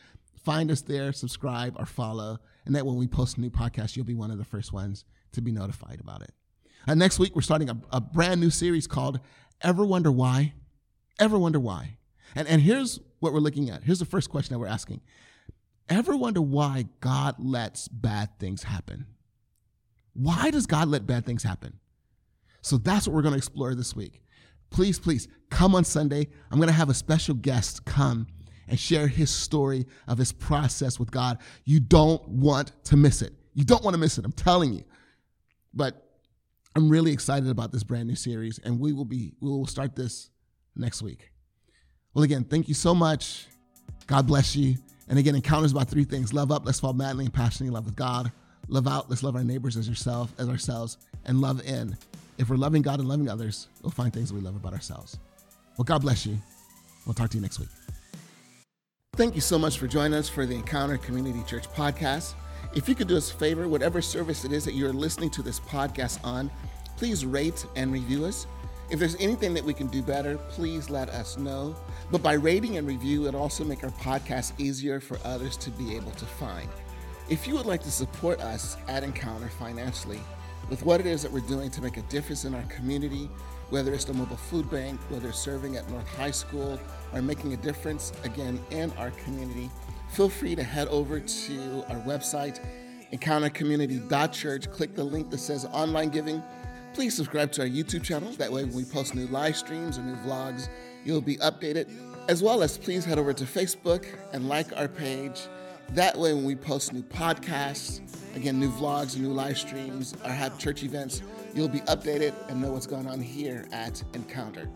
[0.45, 4.07] Find us there, subscribe or follow, and that when we post a new podcast, you'll
[4.07, 6.31] be one of the first ones to be notified about it.
[6.87, 9.19] And next week, we're starting a, a brand new series called
[9.61, 10.53] Ever Wonder Why?
[11.19, 11.97] Ever Wonder Why?
[12.35, 13.83] And, and here's what we're looking at.
[13.83, 15.01] Here's the first question that we're asking
[15.89, 19.07] Ever wonder why God lets bad things happen?
[20.15, 21.79] Why does God let bad things happen?
[22.63, 24.23] So that's what we're going to explore this week.
[24.71, 26.29] Please, please come on Sunday.
[26.51, 28.27] I'm going to have a special guest come
[28.67, 31.39] and share his story of his process with God.
[31.65, 33.33] You don't want to miss it.
[33.55, 34.25] You don't want to miss it.
[34.25, 34.83] I'm telling you.
[35.73, 36.03] But
[36.75, 39.95] I'm really excited about this brand new series, and we will be we will start
[39.95, 40.31] this
[40.77, 41.31] next week.
[42.15, 43.47] Well, again, thank you so much.
[44.07, 44.77] God bless you.
[45.09, 47.87] And again, Encounter's about three things: love up, let's fall madly and passionately in love
[47.87, 48.33] with God.
[48.69, 51.97] Love out, let's love our neighbors as yourself, as ourselves, and love in
[52.39, 55.19] if we're loving God and loving others, we'll find things we love about ourselves.
[55.77, 56.37] Well, God bless you.
[57.07, 57.69] We'll talk to you next week.
[59.15, 62.35] Thank you so much for joining us for the Encounter Community Church podcast.
[62.75, 65.43] If you could do us a favor, whatever service it is that you're listening to
[65.43, 66.51] this podcast on,
[66.97, 68.47] please rate and review us.
[68.89, 71.75] If there's anything that we can do better, please let us know.
[72.13, 75.97] But by rating and review, it'll also make our podcast easier for others to be
[75.97, 76.69] able to find.
[77.29, 80.21] If you would like to support us at Encounter financially,
[80.71, 83.29] with what it is that we're doing to make a difference in our community,
[83.71, 86.79] whether it's the mobile food bank, whether serving at North High School,
[87.13, 89.69] or making a difference again in our community,
[90.11, 92.61] feel free to head over to our website,
[93.13, 94.71] encountercommunity.church.
[94.71, 96.41] Click the link that says online giving.
[96.97, 98.33] Please subscribe to our YouTube channel.
[98.33, 100.71] That way, when we post new live streams or new vlogs,
[101.05, 101.91] you'll be updated.
[102.27, 105.43] As well as please head over to Facebook and like our page.
[105.91, 108.01] That way, when we post new podcasts,
[108.35, 111.21] again, new vlogs new live streams, or have church events,
[111.55, 114.67] you'll be updated and know what's going on here at Encounter.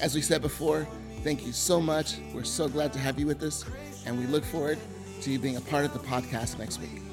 [0.00, 0.86] As we said before,
[1.24, 2.18] thank you so much.
[2.32, 3.64] We're so glad to have you with us,
[4.06, 4.78] and we look forward
[5.22, 7.09] to you being a part of the podcast next week.